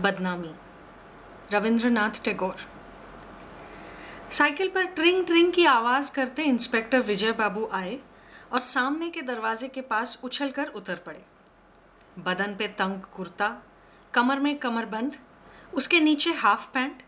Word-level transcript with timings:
बदनामी। 0.00 0.54
रविंद्रनाथ 1.52 2.10
टैगोर। 2.24 2.56
साइकिल 4.30 4.68
पर 4.68 4.84
ट्रिंग 4.84 5.26
ट्रिंग 5.26 5.52
की 5.52 5.64
आवाज़ 5.64 6.12
करते 6.12 6.42
इंस्पेक्टर 6.42 7.00
विजय 7.00 7.32
बाबू 7.32 7.68
आए 7.72 8.00
और 8.52 8.60
सामने 8.60 9.10
के 9.10 9.22
दरवाजे 9.22 9.68
के 9.68 9.80
पास 9.80 10.20
उछलकर 10.24 10.66
उतर 10.66 10.96
पड़े। 10.96 11.24
बदन 12.18 12.56
पे 12.56 12.68
तंग 12.68 13.00
कुर्ता, 13.00 13.62
कमर 14.14 14.38
में 14.38 14.58
कमरबंद, 14.58 15.16
उसके 15.74 16.00
नीचे 16.00 16.32
हाफ़ 16.32 16.72
पैंट, 16.72 17.02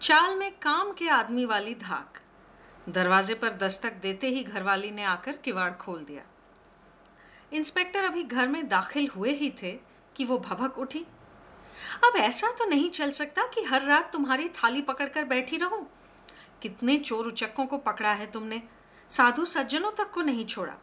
चाल 0.00 0.36
में 0.36 0.52
काम 0.52 0.92
के 0.92 1.08
आदमी 1.08 1.44
वाली 1.44 1.74
धाक। 1.74 2.20
दरवाजे 2.88 3.34
पर 3.34 3.48
दस्तक 3.48 3.92
देते 3.92 4.26
ही 4.26 4.44
घरवाली 4.44 4.90
ने 4.90 5.04
आकर 5.04 5.32
किवाड़ 5.32 5.72
खोल 5.72 6.04
दिया। 6.04 6.22
इंस्पेक्टर 7.52 8.04
अभी 8.04 8.22
घर 8.22 8.48
में 8.48 8.68
दाखिल 8.68 9.08
हुए 9.16 9.30
ही 9.30 9.50
थे 9.62 9.72
कि 10.16 10.24
वो 10.24 10.38
भभक 10.38 10.78
उठी। 10.78 11.06
अब 12.04 12.16
ऐसा 12.16 12.50
तो 12.58 12.64
नहीं 12.64 12.90
चल 12.90 13.10
सकता 13.10 13.46
कि 13.46 13.62
हर 13.62 13.82
रात 13.82 14.10
तुम्हारी 14.12 14.48
थाली 14.54 14.82
पकड़कर 14.82 15.24
बैठी 15.24 15.56
रहूँ। 15.56 15.86
कितने 16.62 16.96
चोर 16.98 17.26
उचक्कों 17.26 17.66
को 17.66 17.78
पकड़ा 17.78 18.12
है 18.12 18.30
तुमने। 18.30 18.62
साधु 19.10 19.44
सज्जनों 19.44 19.90
तक 19.90 20.10
को 20.10 20.22
नहीं 20.22 20.44
छोड़ा। 20.46 20.74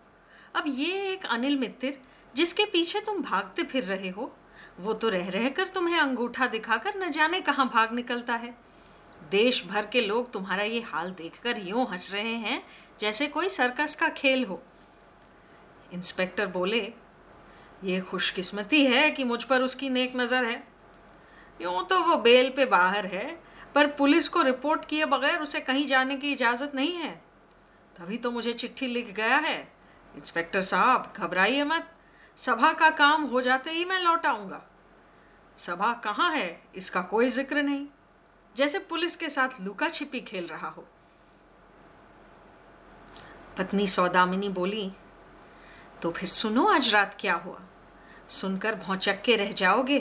अब 0.55 0.63
ये 0.67 1.11
एक 1.11 1.25
अनिल 1.25 1.57
मित्र 1.57 1.93
जिसके 2.33 2.65
पीछे 2.65 2.99
तुम 2.99 3.21
भागते 3.21 3.63
फिर 3.63 3.83
रहे 3.83 4.09
हो, 4.09 4.31
वो 4.79 4.93
तो 4.93 5.09
रह 5.09 5.29
रह 5.29 5.49
कर 5.49 5.67
तुम्हें 5.67 5.99
अंगूठा 5.99 6.47
दिखाकर 6.47 6.97
न 6.97 7.09
जाने 7.11 7.39
कहाँ 7.41 7.69
भाग 7.73 7.93
निकलता 7.93 8.35
है। 8.35 8.53
देश 9.31 9.63
भर 9.65 9.85
के 9.85 10.01
लोग 10.01 10.31
तुम्हारा 10.31 10.63
ये 10.63 10.79
हाल 10.81 11.11
देखकर 11.11 11.59
यूँ 11.59 11.85
हंस 11.91 12.11
रहे 12.13 12.35
हैं, 12.35 12.61
जैसे 12.99 13.27
कोई 13.27 13.49
सर्कस 13.49 13.95
का 13.95 14.09
खेल 14.09 14.43
हो। 14.45 14.61
इंस्पेक्टर 15.93 16.47
बोले, 16.47 16.81
ये 17.83 17.99
खुशकिस्मती 18.01 18.83
है 18.85 19.09
कि 19.11 19.23
मुझ 19.23 19.43
पर 19.43 19.61
उसकी 19.61 19.89
नेक 19.89 20.15
नज़र 20.15 20.45
है। 20.45 20.63
यूँ 21.61 21.85
तो 21.87 21.99
वो 21.99 22.15
बेल 22.17 22.49
पे 22.49 22.65
बाहर 22.65 23.05
है, 23.05 23.27
पर 23.75 23.87
पुलिस 23.87 24.27
को 24.27 24.41
रिपोर्ट 24.41 24.85
किए 24.85 25.05
बगैर 25.05 25.39
उसे 25.39 25.59
कहीं 25.59 25.85
जाने 25.87 26.17
की 26.17 26.31
इजाज़त 26.31 26.71
नहीं 26.75 26.93
है। 26.93 27.11
तभी 27.95 28.17
तो 28.17 28.31
मुझे 28.31 28.53
चिट्ठी 28.53 28.87
लिख 28.87 29.13
गया 29.13 29.37
है। 29.37 29.57
इंस्पेक्टर 30.15 30.61
साहब, 30.63 31.13
घबराइए 31.17 31.63
मत। 31.63 31.87
सभा 32.37 32.71
का 32.73 32.89
काम 32.89 33.23
हो 33.23 33.41
जाते 33.41 33.71
ही 33.71 33.85
मैं 33.85 33.99
लौट 33.99 34.25
आऊँगा। 34.25 34.61
सभा 35.57 35.91
कहाँ 36.03 36.31
है, 36.33 36.61
इसका 36.75 37.01
कोई 37.01 37.29
ज़िक्र 37.29 37.61
नहीं। 37.61 37.85
जैसे 38.55 38.79
पुलिस 38.79 39.15
के 39.15 39.29
साथ 39.29 39.61
लुका 39.61 39.87
छिपी 39.89 40.19
खेल 40.21 40.47
रहा 40.47 40.67
हो। 40.67 40.85
पत्नी 43.57 43.87
सौदामिनी 43.87 44.49
बोली 44.49 44.91
तो 46.01 46.11
फिर 46.11 46.29
सुनो 46.29 46.65
आज 46.67 46.93
रात 46.93 47.15
क्या 47.19 47.33
हुआ। 47.35 47.59
सुनकर 48.29 48.75
भौचक 48.77 49.21
के 49.21 49.35
रह 49.35 49.51
जाओगे। 49.51 49.99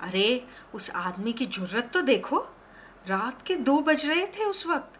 अरे, 0.00 0.46
उस 0.74 0.90
आदमी 0.90 1.32
की 1.32 1.44
ज़रूरत 1.44 1.90
तो 1.94 2.00
देखो। 2.00 2.38
रात 3.08 3.42
के 3.42 3.54
दो 3.56 3.78
बज 3.80 4.06
रहे 4.06 4.26
थे 4.26 4.44
उस 4.44 4.66
वक्त। 4.66 4.98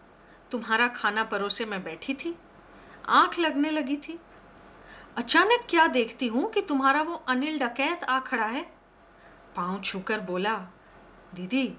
तुम्हारा 0.51 0.89
खाना 0.89 1.25
परोसे 1.25 1.65
मैं 1.65 1.83
बैठी 1.85 2.15
थी। 2.15 2.35
आँख 3.09 3.39
लगने 3.39 3.71
लगी 3.71 3.97
थी। 3.97 4.19
अचानक 5.17 5.67
क्या 5.71 5.87
देखती 5.87 6.27
हूँ 6.27 6.51
कि 6.51 6.61
तुम्हारा 6.61 7.03
वो 7.03 7.15
अनिल 7.29 7.59
डकैत 7.59 8.05
आ 8.05 8.19
खड़ा 8.21 8.45
है? 8.45 8.63
पाँव 9.57 9.81
छूकर 9.81 10.21
बोला, 10.21 10.55
दीदी, 11.35 11.73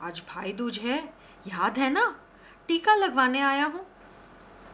आज 0.00 0.22
भाई 0.28 0.52
दूज 0.52 0.78
है। 0.78 0.98
याद 1.46 1.78
है 1.78 1.90
ना? 1.90 2.04
टीका 2.68 2.94
लगवाने 2.94 3.40
आया 3.40 3.64
हूँ। 3.64 3.86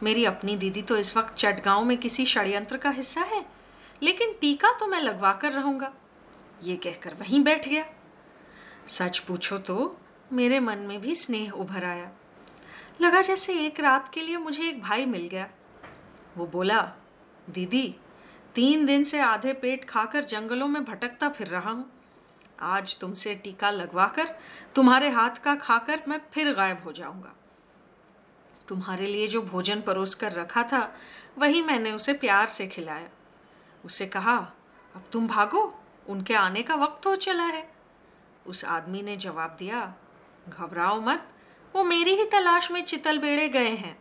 मेरी 0.03 0.25
अपनी 0.25 0.55
दीदी 0.55 0.81
तो 0.81 0.97
इस 0.97 1.15
वक्त 1.17 1.33
चटगांव 1.33 1.83
में 1.85 1.97
किसी 1.97 2.25
षड्यंत्र 2.25 2.77
का 2.77 2.89
हिस्सा 2.89 3.21
है, 3.21 3.45
लेकिन 4.03 4.33
टीका 4.41 4.71
तो 4.71 4.87
मैं 4.87 5.01
लगवा 5.01 5.31
कर 5.33 5.51
रहूँगा। 5.51 5.93
ये 6.63 6.75
कहकर 6.75 7.13
वहीं 7.13 7.43
बैठ 7.43 7.67
गया। 7.69 7.85
सच 8.87 9.19
पूछो 9.19 9.57
तो 9.57 9.97
मेरे 10.33 10.59
मन 10.59 10.77
में 10.77 11.01
भी 11.01 11.15
स्नेह 11.15 11.51
उभर 11.51 11.83
आया। 11.83 12.11
लगा 13.01 13.21
जैसे 13.21 13.53
एक 13.65 13.79
रात 13.79 14.13
के 14.13 14.21
लिए 14.21 14.37
मुझे 14.37 14.67
एक 14.69 14.81
भाई 14.81 15.05
मिल 15.05 15.27
गया। 15.27 15.49
वो 16.37 16.47
बोला, 16.47 16.81
दीदी, 17.49 17.95
तीन 18.55 18.85
दिन 18.85 19.03
से 19.03 19.19
आधे 19.19 19.53
पेट 19.53 19.85
खाकर 19.85 20.23
जंगलों 20.23 20.67
में 20.67 20.83
भटकता 20.85 21.29
फिर 21.29 21.47
रहा 21.47 21.71
हूँ। 21.71 21.91
आज 22.59 22.97
तुमसे 22.97 23.35
टीका 23.35 23.69
लगवाकर, 23.69 24.35
तुम्हारे 24.75 25.09
हाथ 25.09 25.43
का 25.43 25.55
खाकर 25.55 26.01
मैं 26.07 26.21
फिर 26.33 26.53
गायब 26.53 26.83
हो 26.83 26.91
जाऊँगा। 26.91 27.35
तुम्हारे 28.67 29.05
लिए 29.05 29.27
जो 29.27 29.41
भोजन 29.41 29.81
परोस 29.81 30.15
कर 30.15 30.31
रखा 30.31 30.63
था, 30.63 30.95
वही 31.37 31.61
मैंने 31.61 31.91
उसे 31.91 32.13
प्यार 32.13 32.47
से 32.47 32.67
खिलाया। 32.67 33.09
उसे 33.85 34.05
कहा, 34.05 34.35
अब 34.95 35.03
तुम 35.11 35.27
भागो 35.27 35.82
उनके 36.09 36.33
आने 36.33 36.63
का 36.63 36.75
वक्त 36.75 37.05
हो 37.05 37.15
चला 37.15 37.43
है। 37.43 37.73
उस 38.47 38.65
आदमी 38.65 39.01
ने 39.01 39.17
जवाब 39.17 39.55
दिया, 39.59 39.93
घबराओ 40.49 41.01
मत, 41.01 41.29
वो 41.75 41.83
मेरी 41.83 42.15
ही 42.15 42.25
तलाश 42.25 42.71
में 42.71 42.85
चितल 42.85 43.17
बेड़े 43.19 43.49
गए 43.49 43.69
हैं। 43.69 43.99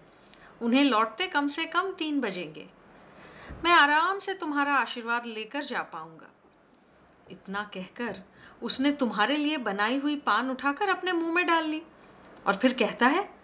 उन्हें 0.63 0.85
लौटते 0.85 1.27
कम 1.27 1.49
से 1.49 1.65
कम 1.65 1.93
तीन 1.93 2.21
बजेंगे। 2.21 2.69
मैं 3.65 3.73
आराम 3.73 4.19
से 4.19 4.35
तुम्हारा 4.35 4.75
आशीर्वाद 4.75 5.27
लेकर 5.27 5.63
जा 5.63 5.83
पाऊँगा। 5.83 6.31
इतना 7.31 7.71
कहकर 7.75 8.23
उसने 8.63 8.93
तुम्हारे 8.93 9.37
लिए 9.37 9.57
बनाई 9.57 9.99
हुई 9.99 10.17
पान 10.17 10.51
उठाकर 10.51 10.89
अपने 10.89 11.13
मुँह 11.13 11.35
में 11.35 11.47
डाल 11.47 11.65
ली। 11.65 11.83
और 12.47 12.57
फिर 12.57 12.73
कहता 12.73 13.07
है, 13.07 13.35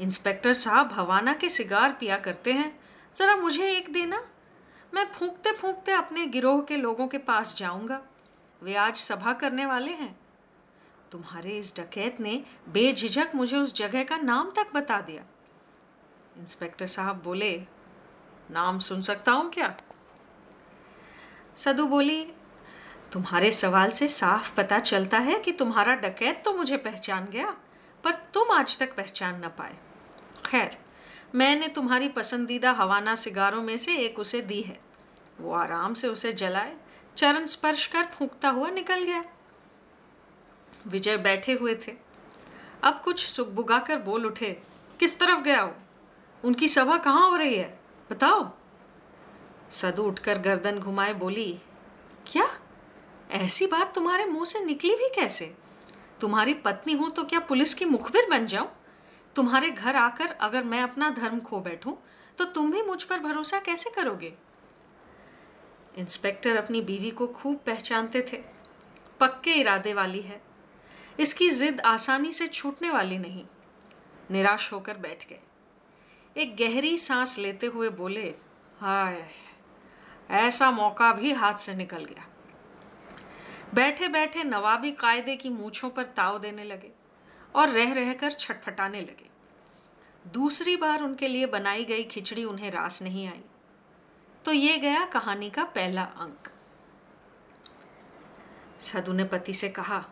इंस्पेक्टर 0.00 0.52
साहब 0.52 0.92
हवाना 0.92 1.34
के 1.34 1.48
सिगार 1.48 1.92
पिया 1.92 2.16
करते 2.16 2.52
हैं। 2.52 2.80
ज़रा 3.14 3.36
मुझे 3.36 3.70
एक 3.72 3.92
देना। 3.92 4.28
मैं 4.94 5.12
फूंकते 5.12 5.52
फूंकते 5.52 5.92
अपने 5.92 6.26
गिरोह 6.26 6.62
के 6.62 6.76
लोगों 6.76 7.08
के 7.08 7.18
पास 7.18 7.56
जाऊँगा। 7.56 8.07
वे 8.62 8.74
आज 8.74 8.96
सभा 8.96 9.32
करने 9.32 9.66
वाले 9.66 9.90
हैं। 9.90 10.18
तुम्हारे 11.12 11.58
इस 11.58 11.74
डकैत 11.76 12.20
ने 12.20 12.44
बेझिझक 12.68 13.30
मुझे 13.34 13.56
उस 13.56 13.74
जगह 13.74 14.04
का 14.04 14.16
नाम 14.16 14.50
तक 14.50 14.72
बता 14.74 15.00
दिया। 15.00 15.22
इंस्पेक्टर 16.38 16.86
साहब 16.86 17.22
बोले, 17.22 17.56
नाम 18.50 18.78
सुन 18.78 19.00
सकता 19.00 19.32
हूँ 19.32 19.50
क्या? 19.50 19.74
सदु 21.56 21.86
बोली, 21.86 22.22
तुम्हारे 23.12 23.50
सवाल 23.50 23.90
से 23.90 24.08
साफ़ 24.08 24.54
पता 24.54 24.78
चलता 24.78 25.18
है 25.18 25.38
कि 25.38 25.52
तुम्हारा 25.52 25.94
डकैत 25.94 26.42
तो 26.44 26.52
मुझे 26.52 26.76
पहचान 26.76 27.26
गया, 27.26 27.56
पर 28.04 28.14
तुम 28.34 28.50
आज 28.50 28.78
तक 28.78 28.96
पहचान 28.96 29.44
न 29.44 29.48
पाए। 29.48 29.76
खैर, 30.46 30.76
मैंने 31.34 31.68
तुम्हारी 31.68 32.08
पसंदीदा 32.08 32.72
हवाना 32.72 33.14
सिगारों 33.14 33.62
में 33.62 33.76
से 33.76 33.96
एक 33.96 34.18
उसे 34.18 34.40
दी 34.40 34.60
है। 34.62 34.78
वो 35.40 35.52
आराम 35.52 35.94
से 35.94 36.08
उसे 36.08 36.32
जलाए 36.32 36.76
चरण 37.18 37.46
स्पर्श 37.46 37.86
कर 37.86 38.02
फूंकता 38.02 38.48
हुआ 38.48 38.70
निकल 38.70 39.02
गया। 39.02 39.24
विजय 40.86 41.16
बैठे 41.16 41.52
हुए 41.52 41.74
थे। 41.74 41.92
अब 42.82 43.00
कुछ 43.04 43.26
सुखबुगा 43.26 43.78
कर 43.78 43.98
बोल 43.98 44.26
उठे, 44.26 44.62
किस 45.00 45.18
तरफ़ 45.18 45.40
गया 45.40 45.60
हो? 45.60 45.74
उनकी 46.44 46.68
सभा 46.68 46.98
कहाँ 46.98 47.30
हो 47.30 47.36
रही 47.36 47.54
है? 47.54 47.80
बताओ। 48.10 48.50
सदु 49.70 50.02
उठकर 50.02 50.38
गर्दन 50.38 50.78
घुमाए 50.78 51.14
बोली, 51.14 51.60
क्या? 52.26 52.50
ऐसी 53.30 53.66
बात 53.66 53.94
तुम्हारे 53.94 54.24
मुँह 54.24 54.44
से 54.44 54.64
निकली 54.64 54.94
भी 54.94 55.08
कैसे? 55.14 55.54
तुम्हारी 56.20 56.54
पत्नी 56.54 56.92
हूँ 56.92 57.10
तो 57.10 57.24
क्या 57.24 57.40
पुलिस 57.40 57.74
की 57.74 57.84
मुखबिर 57.84 58.30
बन 58.30 58.46
जाऊँ? 58.46 58.68
तुम्हारे 59.36 59.70
घर 59.70 59.96
आकर 59.96 60.26
अगर 60.26 60.64
मैं 60.64 60.82
अपना 60.82 61.10
धर्म 61.10 61.40
खो 61.40 61.60
बैठूं 61.60 61.92
तो 62.38 62.44
तुम 62.44 62.72
भी 62.72 62.82
मुझ 62.82 63.02
पर 63.02 63.18
भरोसा 63.18 63.58
कैसे 63.58 63.90
करोगे? 63.90 64.34
इंस्पेक्टर 65.98 66.56
अपनी 66.56 66.80
बीवी 66.80 67.10
को 67.10 67.26
खूब 67.26 67.56
पहचानते 67.56 68.22
थे। 68.32 68.42
पक्के 69.20 69.52
इरादे 69.52 69.94
वाली 69.94 70.20
है। 70.20 70.42
इसकी 71.20 71.50
जिद 71.50 71.80
आसानी 71.80 72.32
से 72.32 72.46
छूटने 72.46 72.90
वाली 72.90 73.18
नहीं। 73.18 73.46
निराश 74.30 74.72
होकर 74.72 74.96
बैठ 74.96 75.28
गए। 75.28 75.40
एक 76.36 76.56
गहरी 76.56 76.98
सांस 76.98 77.38
लेते 77.38 77.66
हुए 77.66 77.88
बोले, 77.88 78.34
हाय, 78.78 79.30
ऐसा 80.30 80.70
मौका 80.70 81.12
भी 81.12 81.32
हाथ 81.32 81.54
से 81.54 81.74
निकल 81.74 82.04
गया। 82.04 82.26
बैठे 83.74 84.08
बैठे 84.08 84.44
नवाबी 84.44 84.92
कायदे 84.92 85.36
की 85.36 85.48
मूछों 85.48 85.90
पर 85.90 86.04
ताव 86.04 86.38
देने 86.38 86.64
लगे 86.64 86.92
और 87.54 87.68
रह 87.68 87.92
रहकर 87.92 88.32
छटफटाने 88.32 89.00
लगे। 89.00 89.30
दूसरी 90.26 90.76
बार 90.76 91.02
उनके 91.02 91.28
लिए 91.28 91.46
बनाई 91.46 91.84
गई 91.84 92.04
खिचड़ी 92.04 92.44
उन्हें 92.44 92.70
रास 92.70 93.02
नहीं 93.02 93.28
आई। 93.28 93.42
तो 94.44 94.52
ये 94.52 94.78
गया 94.78 95.04
कहानी 95.04 95.50
का 95.50 95.64
पहला 95.64 96.02
अंक। 96.02 96.48
साधु 98.80 99.12
ने 99.12 99.24
पति 99.24 99.52
से 99.52 99.68
कहा, 99.68 100.04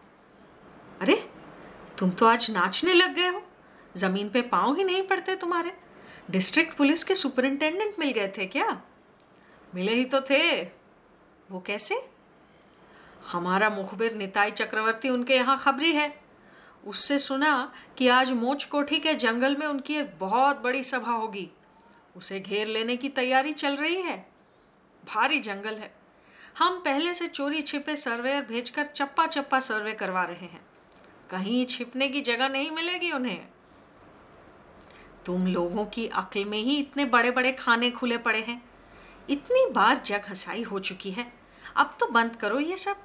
अरे, 1.01 1.31
तुम 1.99 2.11
तो 2.11 2.27
आज 2.27 2.51
नाचने 2.51 2.93
लग 2.93 3.15
गए 3.15 3.29
हो। 3.29 3.43
ज़मीन 3.97 4.29
पे 4.29 4.43
पाँव 4.43 4.77
ही 4.77 4.85
नहीं 4.85 5.03
पड़ते 5.03 5.37
तुम्हारे। 5.37 5.77
डिस्ट्रिक्ट 6.31 6.77
पुलिस 6.77 7.05
के 7.05 7.15
सुपरिंटेंडेंट 7.15 7.95
मिल 7.99 8.13
गए 8.13 8.33
थे 8.39 8.47
क्या? 8.47 8.83
मिले 9.75 9.95
ही 9.95 10.05
तो 10.05 10.21
थे। 10.21 10.63
वो 11.51 11.61
कैसे? 11.61 12.11
हमारा 13.33 13.71
मुखबिर 13.71 14.15
निताई 14.15 14.51
चक्रवर्ती 14.51 15.09
उनके 15.09 15.35
यहाँ 15.35 15.59
खबरी 15.59 15.93
है। 15.93 16.21
उससे 16.87 17.19
सुना 17.19 17.73
कि 17.97 18.09
आज 18.09 18.33
मोच 18.33 18.65
कोठी 18.65 18.99
के 18.99 19.15
जंगल 19.15 19.57
में 19.57 19.67
उनकी 19.67 19.95
एक 19.95 20.19
बहुत 20.19 20.57
बड़ी 20.57 20.85
सभा 20.85 21.13
होगी। 21.13 21.51
उसे 22.17 22.41
घेर 22.41 22.67
लेने 22.67 22.97
की 22.97 23.09
तैयारी 23.09 23.53
चल 23.53 23.77
रही 23.77 24.03
है। 24.03 24.29
भारी 25.05 25.41
जंगल 25.41 25.75
है। 25.75 25.95
हम 26.59 26.79
पहले 26.79 27.15
से 27.15 27.27
चोरी 27.27 27.63
छिपे 27.63 27.97
सर्वेयर 27.97 28.43
भेजकर 28.43 28.87
चप्पा 28.87 29.27
चप्पा 29.27 29.61
सर्वे 29.61 29.93
करवा 29.93 30.25
रहे 30.25 30.47
हैं। 30.47 30.67
कहीं 31.31 31.67
छिपने 31.67 32.09
की 32.09 32.21
जगह 32.21 32.49
नहीं 32.49 32.71
मिलेगी 32.71 33.13
उन्हें। 33.13 33.49
तुम 35.27 35.47
लोगों 35.47 35.87
की 35.87 36.07
अक्ल 36.07 36.45
में 36.45 36.59
ही 36.59 36.77
इतने 36.77 37.05
बड़े 37.05 37.31
बड़े 37.31 37.53
खाने 37.53 37.91
खुले 37.91 38.19
पड़े 38.19 38.41
हैं। 38.41 38.71
इतनी 39.31 39.67
बार 39.73 39.99
जग 39.99 40.23
हसाई 40.29 40.63
हो 40.63 40.79
चुकी 40.79 41.11
है। 41.11 41.33
अब 41.77 41.97
तो 42.01 42.07
बंद 42.07 42.37
करो 42.37 42.61
ये 42.61 42.77
सब। 42.77 42.97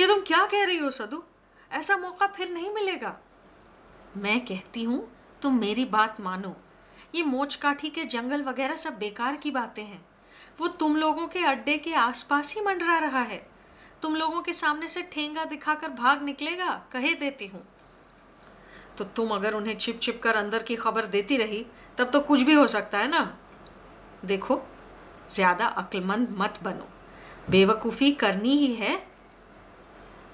ये 0.00 0.06
तुम 0.06 0.20
क्या 0.20 0.46
कह 0.46 0.64
रही 0.64 0.76
हो, 0.76 0.90
सदु? 0.90 1.22
ऐसा 1.72 1.96
मौका 1.96 2.26
फिर 2.26 2.50
नहीं 2.50 2.70
मिलेगा। 2.70 3.20
मैं 4.16 4.44
कहती 4.46 4.84
हूँ, 4.84 5.12
तुम 5.42 5.60
मेरी 5.60 5.84
बात 5.84 6.20
मानो। 6.20 6.56
ये 7.14 7.22
मोच 7.22 7.54
काठी 7.54 7.90
के 7.90 8.04
जंगल 8.04 8.42
वगैरह 8.42 8.76
सब 8.76 8.98
बेकार 8.98 9.36
की 9.36 9.50
बातें 9.50 9.82
हैं। 9.82 10.04
वो 10.60 10.68
तुम 10.68 10.96
लोगों 10.96 11.26
के 11.26 11.44
अड्डे 11.44 11.76
के 11.78 11.94
आसपास 11.94 12.54
ही 12.54 12.60
मंडरा 12.60 12.98
रहा 12.98 13.22
है। 13.22 13.46
तुम 14.02 14.16
लोगों 14.16 14.42
के 14.42 14.52
सामने 14.52 14.88
से 14.88 15.02
ठेंगा 15.02 15.44
दिखाकर 15.44 15.88
भाग 15.88 16.22
निकलेगा, 16.22 16.70
कहे 16.92 17.14
देती 17.14 17.46
हूँ। 17.46 17.62
तो 18.98 19.04
तुम 19.04 19.30
अगर 19.30 19.54
उन्हें 19.54 19.76
छिप 19.78 20.00
छिप 20.02 20.20
कर 20.22 20.34
अंदर 20.34 20.62
की 20.62 20.76
खबर 20.76 21.06
देती 21.06 21.36
रही, 21.36 21.64
तब 21.98 22.10
तो 22.10 22.20
कुछ 22.20 22.42
भी 22.42 22.52
हो 22.52 22.66
सकता 22.66 22.98
है 22.98 23.08
ना? 23.08 23.38
देखो, 24.24 24.60
ज़्यादा 25.30 25.66
अक्लमंद 25.66 26.34
मत 26.38 26.58
बनो। 26.62 26.88
बेवकूफ़ी 27.50 28.10
करनी 28.12 28.56
ही 28.56 28.74
है। 28.74 28.96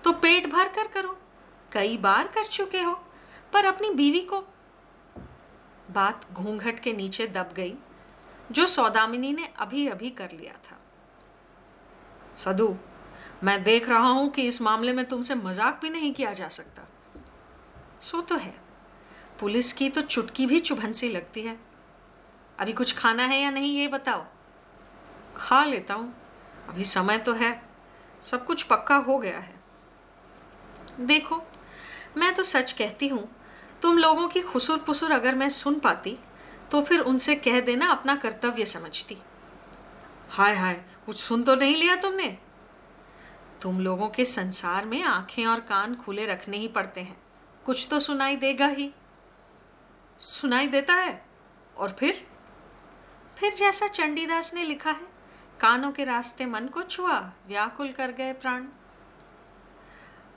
तो 0.04 0.12
पेट 0.12 0.46
भर 0.46 0.68
कर 0.68 0.86
करो। 0.86 1.16
कई 1.72 1.96
बार 1.96 2.28
कर 2.28 2.44
चुके 2.44 2.80
हो, 2.80 2.92
पर 3.52 3.64
अपनी 3.64 3.90
बीवी 3.90 4.20
को 4.20 4.40
बात 5.90 6.32
घूंघट 6.32 6.80
के 6.80 6.92
नीचे 6.92 7.26
दब 7.26 7.50
गई, 7.56 7.74
जो 8.52 8.66
सौदामिनी 8.66 9.32
ने 9.32 9.48
अभी 9.58 9.88
अभी 9.88 10.10
कर 10.10 10.30
लिया 10.32 10.52
था। 10.52 10.80
सदु, 12.36 12.76
मैं 13.44 13.62
देख 13.62 13.88
रहा 13.88 14.08
हूँ 14.08 14.30
कि 14.30 14.42
इस 14.42 14.62
मामले 14.62 14.92
में 14.92 15.04
तुमसे 15.04 15.34
मज़ाक 15.34 15.78
भी 15.82 15.90
नहीं 15.90 16.14
किया 16.14 16.32
जा 16.32 16.48
सकता। 16.48 16.82
सो 18.00 18.20
तो 18.20 18.36
है। 18.36 18.54
पुलिस 19.40 19.72
की 19.72 19.90
तो 19.90 20.00
चुटकी 20.00 20.46
भी 20.46 20.58
चुभन 20.58 20.92
लगती 21.04 21.42
है। 21.42 21.60
अभी 22.58 22.72
कुछ 22.72 22.96
खाना 22.96 23.22
है 23.22 23.40
या 23.40 23.50
नहीं, 23.50 23.78
ये 23.78 23.88
बताओ। 23.88 24.24
खा 25.36 25.64
लेता 25.64 25.94
हूँ। 25.94 26.14
अभी 26.68 26.84
समय 26.84 27.18
तो 27.18 27.32
है। 27.32 27.62
सब 28.22 28.46
कुछ 28.46 28.62
पक्का 28.62 28.96
हो 28.96 29.18
गया 29.18 29.38
है। 29.38 29.60
देखो, 31.00 31.42
मैं 32.16 32.34
तो 32.34 32.42
सच 32.42 32.72
कहती 32.72 33.08
हूँ 33.08 33.28
तुम 33.82 33.98
लोगों 33.98 34.28
की 34.28 34.40
खुसुर 34.40 34.78
पुसुर 34.78 35.12
अगर 35.12 35.34
मैं 35.34 35.48
सुन 35.48 35.78
पाती 35.78 36.18
तो 36.70 36.82
फिर 36.82 37.00
उनसे 37.00 37.34
कह 37.34 37.60
देना 37.60 37.86
अपना 37.86 38.16
कर्तव्य 38.16 38.64
समझती। 38.64 39.16
हाय 40.28 40.54
हाय, 40.54 40.84
कुछ 41.06 41.16
सुन 41.16 41.42
तो 41.42 41.54
नहीं 41.54 41.76
लिया 41.76 41.96
तुमने? 41.96 42.38
तुम 43.62 43.80
लोगों 43.80 44.08
के 44.08 44.24
संसार 44.24 44.84
में 44.84 45.02
आँखें 45.02 45.46
और 45.46 45.60
कान 45.60 45.94
खुले 45.94 46.26
रखने 46.26 46.56
ही 46.56 46.68
पड़ते 46.68 47.00
हैं। 47.00 47.16
कुछ 47.64 47.88
तो 47.90 48.00
सुनाई 48.00 48.36
देगा 48.36 48.66
ही। 48.66 48.90
सुनाई 50.18 50.68
देता 50.68 50.94
है? 50.94 51.26
और 51.76 51.90
फिर? 51.90 52.26
फिर 53.38 53.54
जैसा 53.54 53.88
चंडीदास 53.88 54.54
ने 54.54 54.64
लिखा 54.64 54.90
है, 54.90 55.06
कानों 55.60 55.92
के 55.92 56.04
रास्ते 56.04 56.46
मन 56.46 56.66
को 56.66 56.82
छुआ, 56.82 57.18
व्याकुल 57.48 57.92
कर 57.92 58.10
गए 58.10 58.32
प्राण। 58.32 58.66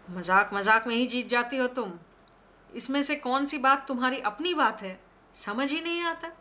मज़ाक 0.10 0.50
मज़ाक 0.54 0.88
में 0.88 0.96
ही 0.96 1.06
जीत 1.06 1.28
जाती 1.28 1.58
हो 1.58 1.68
तुम। 1.68 1.94
इसमें 2.76 3.02
से 3.04 3.16
कौन 3.16 3.46
सी 3.46 3.58
बात 3.58 3.88
तुम्हारी 3.88 4.20
अपनी 4.22 4.54
बात 4.54 4.82
है? 4.82 5.00
समझ 5.36 5.72
ही 5.72 5.82
नहीं 5.82 6.02
आता। 6.02 6.32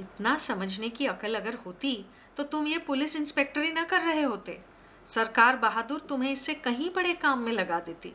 इतना 0.00 0.36
समझने 0.38 0.88
की 0.88 1.06
अकल 1.06 1.34
अगर 1.34 1.54
होती 1.66 2.06
तो 2.36 2.42
तुम 2.42 2.66
ये 2.66 2.78
पुलिस 2.78 3.16
इंस्पेक्टर 3.16 3.60
ही 3.60 3.72
ना 3.72 3.84
कर 3.84 4.00
रहे 4.00 4.22
होते। 4.22 4.60
सरकार 5.06 5.56
बहादुर 5.56 6.00
तुम्हें 6.00 6.30
इससे 6.32 6.54
कहीं 6.54 6.90
बड़े 6.94 7.14
काम 7.14 7.38
में 7.38 7.52
लगा 7.52 7.78
देती। 7.80 8.12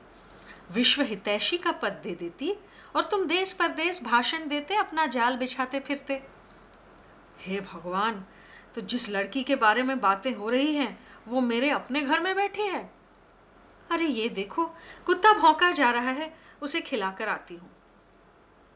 विश्व 0.71 1.01
हितैषी 1.01 1.57
का 1.57 1.71
पद 1.71 1.99
दे 2.03 2.15
देती 2.15 2.53
और 2.95 3.03
तुम 3.03 3.25
देश 3.25 3.53
परदेश 3.53 4.01
भाषण 4.03 4.47
देते, 4.47 4.75
अपना 4.75 5.05
जाल 5.05 5.37
बिछाते 5.37 5.79
फिरते। 5.79 6.21
हे 7.39 7.59
भगवान 7.63 8.23
तो 8.75 8.81
जिस 8.81 9.09
लड़की 9.09 9.43
के 9.43 9.55
बारे 9.55 9.83
में 9.83 9.99
बातें 9.99 10.33
हो 10.33 10.49
रही 10.49 10.73
हैं, 10.75 10.97
वो 11.27 11.41
मेरे 11.41 11.69
अपने 11.69 12.01
घर 12.01 12.19
में 12.19 12.35
बैठी 12.35 12.61
है। 12.61 12.83
अरे 13.91 14.05
ये 14.05 14.29
देखो, 14.29 14.65
कुत्ता 15.05 15.33
भौंका 15.33 15.71
जा 15.71 15.89
रहा 15.91 16.11
है 16.11 16.33
उसे 16.65 16.81
खिलाकर 16.81 17.29
आती 17.29 17.55
हूँ। 17.55 17.71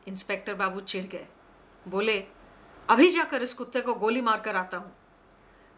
इंस्पेक्टर 0.08 0.54
बाबू 0.54 0.80
चिढ़ 0.80 1.06
गए। 1.06 1.28
बोले, 1.88 2.28
अभी 2.90 3.10
जाकर 3.10 3.44
इस 3.44 3.54
कुत्ते 3.54 3.82
को 3.82 3.94
गोली 3.94 4.22
मारकर 4.22 4.56
आता 4.56 4.78
हूँ। 4.78 4.96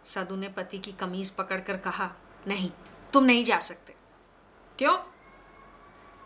साधु 0.06 0.36
ने 0.36 0.50
पति 0.50 0.80
की 0.80 0.92
कमीज 0.92 1.30
पकड़कर 1.30 1.78
कहा, 1.78 2.12
नहीं, 2.48 2.72
तुम 3.14 3.24
नहीं 3.24 3.44
जा 3.44 3.60
सकते। 3.60 3.96
क्यों? 4.78 4.98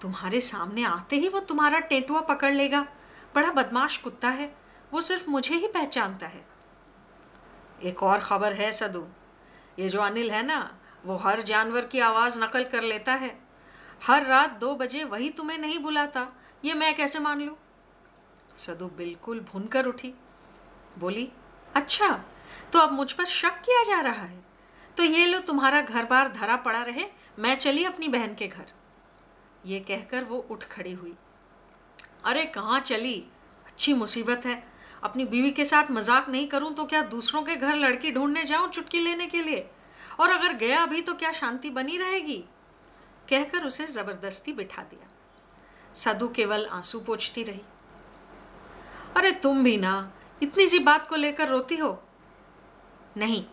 तुम्हारे 0.02 0.42
सामने 0.42 0.84
आते 0.84 1.16
ही 1.16 1.30
वो 1.30 1.40
तुम्हारा 1.40 1.80
टेटुआ 1.80 2.22
पकड़ 2.22 2.54
लेगा। 2.54 2.88
बड़ा 3.36 3.52
बदमाश 3.52 3.98
कुत्ता 3.98 4.30
है। 4.30 4.58
वो 4.92 5.02
सिर्फ़ 5.02 5.30
मुझे 5.30 5.56
ही 5.56 5.68
पहचानता 5.68 6.28
है। 6.28 6.48
एक 7.84 8.04
और 8.04 8.20
खबर 8.20 8.54
है 8.54 8.72
सदु। 8.72 9.08
ये 9.80 9.90
जो 9.90 10.02
अनिल 10.02 10.32
है 10.32 10.44
ना, 10.44 10.78
वो 11.06 11.16
हर 11.16 11.42
जानवर 11.42 11.86
की 11.86 12.00
आवाज़ 12.00 12.40
नकल 12.40 12.64
कर 12.64 12.82
लेता 12.82 13.14
है। 13.14 13.45
हर 14.02 14.26
रात 14.26 14.58
दो 14.60 14.74
बजे 14.76 15.04
वही 15.04 15.30
तुम्हें 15.30 15.58
नहीं 15.58 15.80
बुलाता। 15.80 16.28
ये 16.66 16.74
मैं 16.74 16.96
कैसे 16.96 17.20
मान 17.20 17.42
लूँ? 17.42 17.56
सदु 18.58 18.86
बिल्कुल 18.98 19.40
भून 19.44 19.68
कर 19.68 19.86
उठी। 19.86 20.14
बोली 20.98 21.28
अच्छा 21.74 22.10
तो 22.74 22.80
अब 22.80 22.92
मुझ 22.92 23.12
पर 23.12 23.26
शक 23.26 23.62
किया 23.66 23.84
जा 23.84 24.00
रहा 24.02 24.24
है। 24.24 24.44
तो 24.98 25.04
ये 25.04 25.26
लो 25.26 25.40
तुम्हारा 25.40 25.82
घर 25.82 26.06
बार 26.06 26.32
धरा 26.32 26.56
पड़ा 26.56 26.82
रहे, 26.84 27.06
मैं 27.40 27.56
चली 27.56 27.84
अपनी 27.84 28.08
बहन 28.08 28.36
के 28.36 28.48
घर। 28.48 28.72
ये 29.66 29.80
कहकर 29.80 30.24
वो 30.24 30.38
उठ 30.52 30.64
खड़ी 30.64 30.94
हुई। 30.94 31.14
अरे, 32.24 32.46
कहाँ 32.46 32.80
चली? 32.80 33.16
अच्छी 33.68 33.94
मुसीबत 33.94 34.46
है। 34.46 34.64
अपनी 35.04 35.26
बीवी 35.26 35.52
के 35.52 35.66
साथ 35.66 35.92
मज़ाक 35.92 36.30
नहीं 36.30 36.48
करूँ 36.48 36.74
तो 36.74 36.86
क्या 36.86 37.02
दूसरों 37.02 37.42
के 37.44 37.56
घर 37.56 37.76
लड़की 37.76 38.12
ढूँढने 38.12 38.44
जाऊँ 38.46 38.70
चुटकी 38.70 39.00
लेने 39.00 39.28
के 39.28 39.42
लिए? 39.42 39.68
और 40.20 40.32
अगर 40.32 40.54
गया 40.54 40.86
भी 40.86 41.02
तो 41.02 41.14
क्या 41.14 41.32
शांति 41.32 41.70
बनी 41.70 41.98
रहेगी? 41.98 42.44
कहकर 43.30 43.66
उसे 43.66 43.86
ज़बरदस्ती 43.88 44.54
बिठा 44.54 44.82
दिया। 44.84 45.10
साधु 45.96 46.28
केवल 46.28 46.66
आँसू 46.68 47.00
पोछती 47.00 47.44
रही। 47.44 47.62
अरे 49.18 49.32
तुम 49.34 49.64
भी 49.64 49.78
ना, 49.78 50.12
इतनी 50.42 50.68
सी 50.68 50.80
बात 50.80 51.08
को 51.08 51.16
लेकर 51.16 51.48
रोती 51.48 51.76
हो। 51.78 51.98
नहीं, 53.18 53.44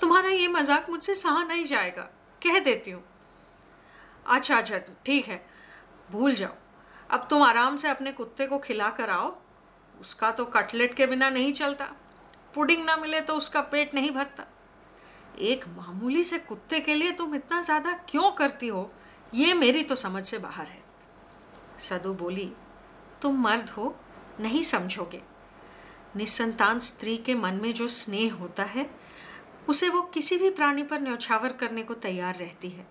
तुम्हारा 0.00 0.28
ये 0.28 0.48
मज़ाक 0.48 0.90
मुझसे 0.90 1.14
सहा 1.14 1.42
नहीं 1.44 1.64
जाएगा। 1.64 2.02
कह 2.42 2.58
देती 2.58 2.90
हूँ। 2.90 3.02
अच्छा 4.26 4.56
अच्छा 4.58 4.78
ठीक 5.06 5.26
है, 5.28 5.44
भूल 6.10 6.34
जाओ। 6.34 6.54
अब 7.10 7.26
तुम 7.30 7.42
आराम 7.42 7.76
से 7.76 7.88
अपने 7.88 8.12
कुत्ते 8.12 8.46
को 8.46 8.58
खिला 8.58 8.88
कर 8.90 9.10
आओ। 9.10 9.34
उसका 9.94 10.30
तो 10.30 10.44
कटलेट 10.44 10.94
के 10.94 11.06
बिना 11.06 11.28
नहीं 11.30 11.52
चलता। 11.52 11.84
पुडिंग 12.54 12.84
ना 12.84 12.96
मिले 12.96 13.20
तो 13.20 13.36
उसका 13.36 13.60
पेट 13.62 13.94
नहीं 13.94 14.10
भरता। 14.10 14.46
एक 15.40 15.64
मामूली 15.68 16.24
से 16.24 16.38
कुत्ते 16.38 16.80
के 16.80 16.94
लिए 16.94 17.12
तुम 17.12 17.34
इतना 17.34 17.60
ज़्यादा 17.62 17.92
क्यों 18.08 18.30
करती 18.30 18.68
हो? 18.68 18.90
ये 19.32 19.54
मेरी 19.54 19.82
तो 19.82 19.94
समझ 19.94 20.24
से 20.26 20.38
बाहर 20.38 20.66
है। 20.66 20.82
सदु 21.80 22.12
बोली, 22.14 22.50
तुम 23.22 23.42
मर्द 23.42 23.70
हो, 23.70 23.94
नहीं 24.40 24.62
समझोगे। 24.62 25.20
निसंतान 26.16 26.80
स्त्री 26.80 27.16
के 27.16 27.34
मन 27.34 27.54
में 27.54 27.72
जो 27.74 27.88
स्नेह 27.88 28.34
होता 28.34 28.64
है, 28.64 28.88
उसे 29.68 29.88
वो 29.88 30.02
किसी 30.14 30.38
भी 30.38 30.50
प्राणी 30.50 30.82
पर 30.82 31.00
न्यौछावर 31.00 31.52
करने 31.52 31.82
को 31.82 31.94
तैयार 31.94 32.34
रहती 32.34 32.68
है। 32.68 32.86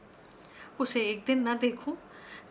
उसे 0.79 1.01
एक 1.01 1.23
दिन 1.27 1.47
न 1.49 1.57
देखूँ 1.57 1.97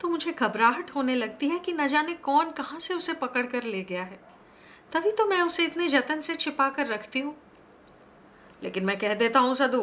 तो 0.01 0.09
मुझे 0.09 0.33
घबराहट 0.33 0.91
होने 0.91 1.15
लगती 1.15 1.49
है 1.49 1.59
कि 1.59 1.73
न 1.73 1.87
जाने 1.89 2.13
कौन 2.15 2.51
कहाँ 2.51 2.79
से 2.81 2.95
उसे 2.95 3.13
पकड़ 3.13 3.47
कर 3.47 3.63
ले 3.63 3.83
गया 3.83 4.03
है। 4.03 4.21
तभी 4.93 5.13
तो 5.13 5.27
मैं 5.27 5.41
उसे 5.43 5.65
इतने 5.65 5.89
जतन 5.89 6.21
से 6.21 6.35
छिपा 6.35 6.69
कर 6.69 6.87
रखती 6.87 7.21
हूँ। 7.21 7.35
लेकिन 8.63 8.85
मैं 8.85 8.99
कह 8.99 9.15
देता 9.15 9.41
हूँ, 9.41 9.55
सदु, 9.55 9.83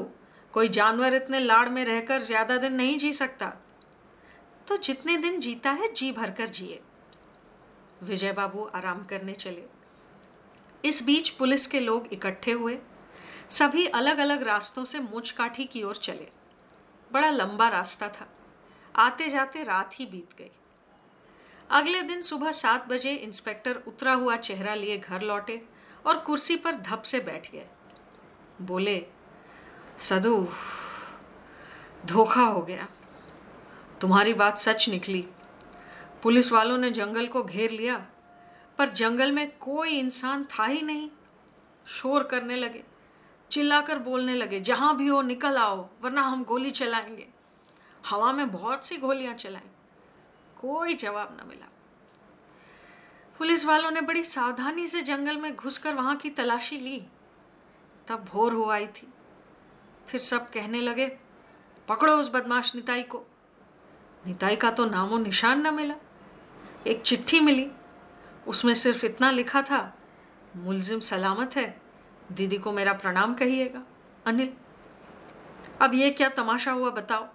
कोई 0.54 0.68
जानवर 0.70 1.14
इतने 1.14 1.40
लाड़ 1.40 1.70
में 1.70 1.84
रहकर 1.86 2.22
ज़्यादा 2.22 2.58
दिन 2.58 2.74
नहीं 2.74 2.98
जी 2.98 3.14
सकता। 3.14 3.54
तो 4.67 4.77
जितने 4.77 5.17
दिन 5.17 5.39
जीता 5.39 5.71
है, 5.71 5.93
जी 5.93 6.12
भरकर 6.12 6.50
जिए। 6.50 6.81
विजय 8.03 8.31
बाबू 8.31 8.63
आराम 8.63 9.05
करने 9.05 9.33
चले। 9.33 9.63
इस 10.86 11.03
बीच 11.03 11.29
पुलिस 11.29 11.67
के 11.67 11.79
लोग 11.79 12.07
इकट्ठे 12.13 12.51
हुए। 12.51 12.79
सभी 13.50 13.88
अलग 13.88 14.17
अलग 14.17 14.43
रास्तों 14.43 14.86
से 14.86 15.00
मुचकाठी 15.00 15.65
की 15.65 15.83
ओर 15.83 15.95
चले। 15.95 16.27
बड़ा 17.12 17.29
लंबा 17.29 17.69
रास्ता 17.69 18.07
था। 18.07 18.27
आते 18.95 19.27
जाते 19.27 19.63
रात 19.63 19.91
ही 19.93 20.05
बीत 20.05 20.29
गई। 20.38 20.51
अगले 21.69 22.01
दिन 22.01 22.21
सुबह 22.21 22.51
सात 22.51 22.88
बजे 22.88 23.13
इंस्पेक्टर 23.13 23.75
उतरा 23.88 24.13
हुआ 24.13 24.38
चेहरा 24.38 24.75
लिए 24.75 24.97
घर 24.97 25.21
लौटे 25.21 25.65
और 26.05 26.19
कुर्सी 26.19 26.55
पर 26.55 26.75
धप 26.75 27.01
से 27.01 27.19
बैठ 27.19 27.51
गए। 27.51 27.67
बोले 28.62 29.05
सदु 30.00 30.47
धोखा 32.05 32.41
हो 32.41 32.62
गया। 32.62 32.88
तुम्हारी 34.01 34.34
बात 34.34 34.58
सच 34.58 34.89
निकली। 34.89 35.27
पुलिस 36.24 36.51
वालों 36.51 36.77
ने 36.77 36.92
जंगल 36.92 37.27
को 37.27 37.44
घेर 37.44 37.72
लिया, 37.72 38.08
पर 38.77 38.89
जंगल 38.89 39.32
में 39.32 39.58
कोई 39.58 39.89
इंसान 39.89 40.44
था 40.44 40.66
ही 40.66 40.82
नहीं। 40.82 41.10
शोर 41.88 42.24
करने 42.24 42.56
लगे, 42.56 42.84
चिल्लाकर 43.51 44.00
बोलने 44.00 44.36
लगे, 44.36 44.60
जहाँ 44.60 44.98
भी 44.98 45.08
हो, 45.08 45.22
निकल 45.22 45.58
आओ, 45.58 45.89
वरना 46.01 46.22
हम 46.22 46.44
गोली 46.44 46.72
चलाएँगे। 46.72 47.27
हवा 48.06 48.32
में 48.32 48.51
बहुत 48.51 48.86
सी 48.86 48.98
गोलियाँ 48.98 49.34
चलाई 49.34 49.62
कोई 50.62 50.94
जवाब 50.94 51.38
न 51.42 51.48
मिला। 51.48 51.72
पुलिस 53.38 53.66
वालों 53.66 53.92
ने 53.92 54.01
बड़ी 54.01 54.24
सावधानी 54.24 54.88
से 54.88 55.01
जंगल 55.01 55.38
में 55.38 55.56
घुसकर 55.56 55.94
वहाँ 55.94 56.16
की 56.16 56.30
तलाशी 56.30 56.77
ली। 56.77 57.08
तब 58.08 58.25
भोर 58.25 58.54
हो 58.54 58.70
आई 58.70 58.88
थी। 58.88 59.13
फिर 60.08 60.22
सब 60.22 60.50
कहने 60.50 60.82
लगे, 60.82 61.18
पकड़ो 61.88 62.13
उस 62.13 62.32
बदमाश 62.34 62.75
निताई 62.75 63.04
को। 63.04 63.24
निताई 64.27 64.55
का 64.55 64.72
तो 64.72 64.86
नामो 64.86 65.17
निशान 65.17 65.67
न 65.67 65.74
मिला। 65.74 65.96
एक 66.88 67.01
चिट्ठी 67.01 67.39
मिली। 67.39 67.72
उसमें 68.48 68.74
सिर्फ़ 68.74 69.05
इतना 69.05 69.31
लिखा 69.31 69.62
था, 69.62 69.98
मुलजिम 70.55 71.00
सलामत 71.00 71.55
है, 71.55 71.81
दीदी 72.31 72.57
को 72.57 72.72
मेरा 72.72 72.93
प्रणाम 72.93 73.34
कहिएगा। 73.34 73.84
अनिल, 74.25 74.53
अब 75.81 75.93
ये 75.93 76.10
क्या 76.10 76.29
तमाशा 76.29 76.72
हुआ 76.72 76.89
बताओ। 76.89 77.27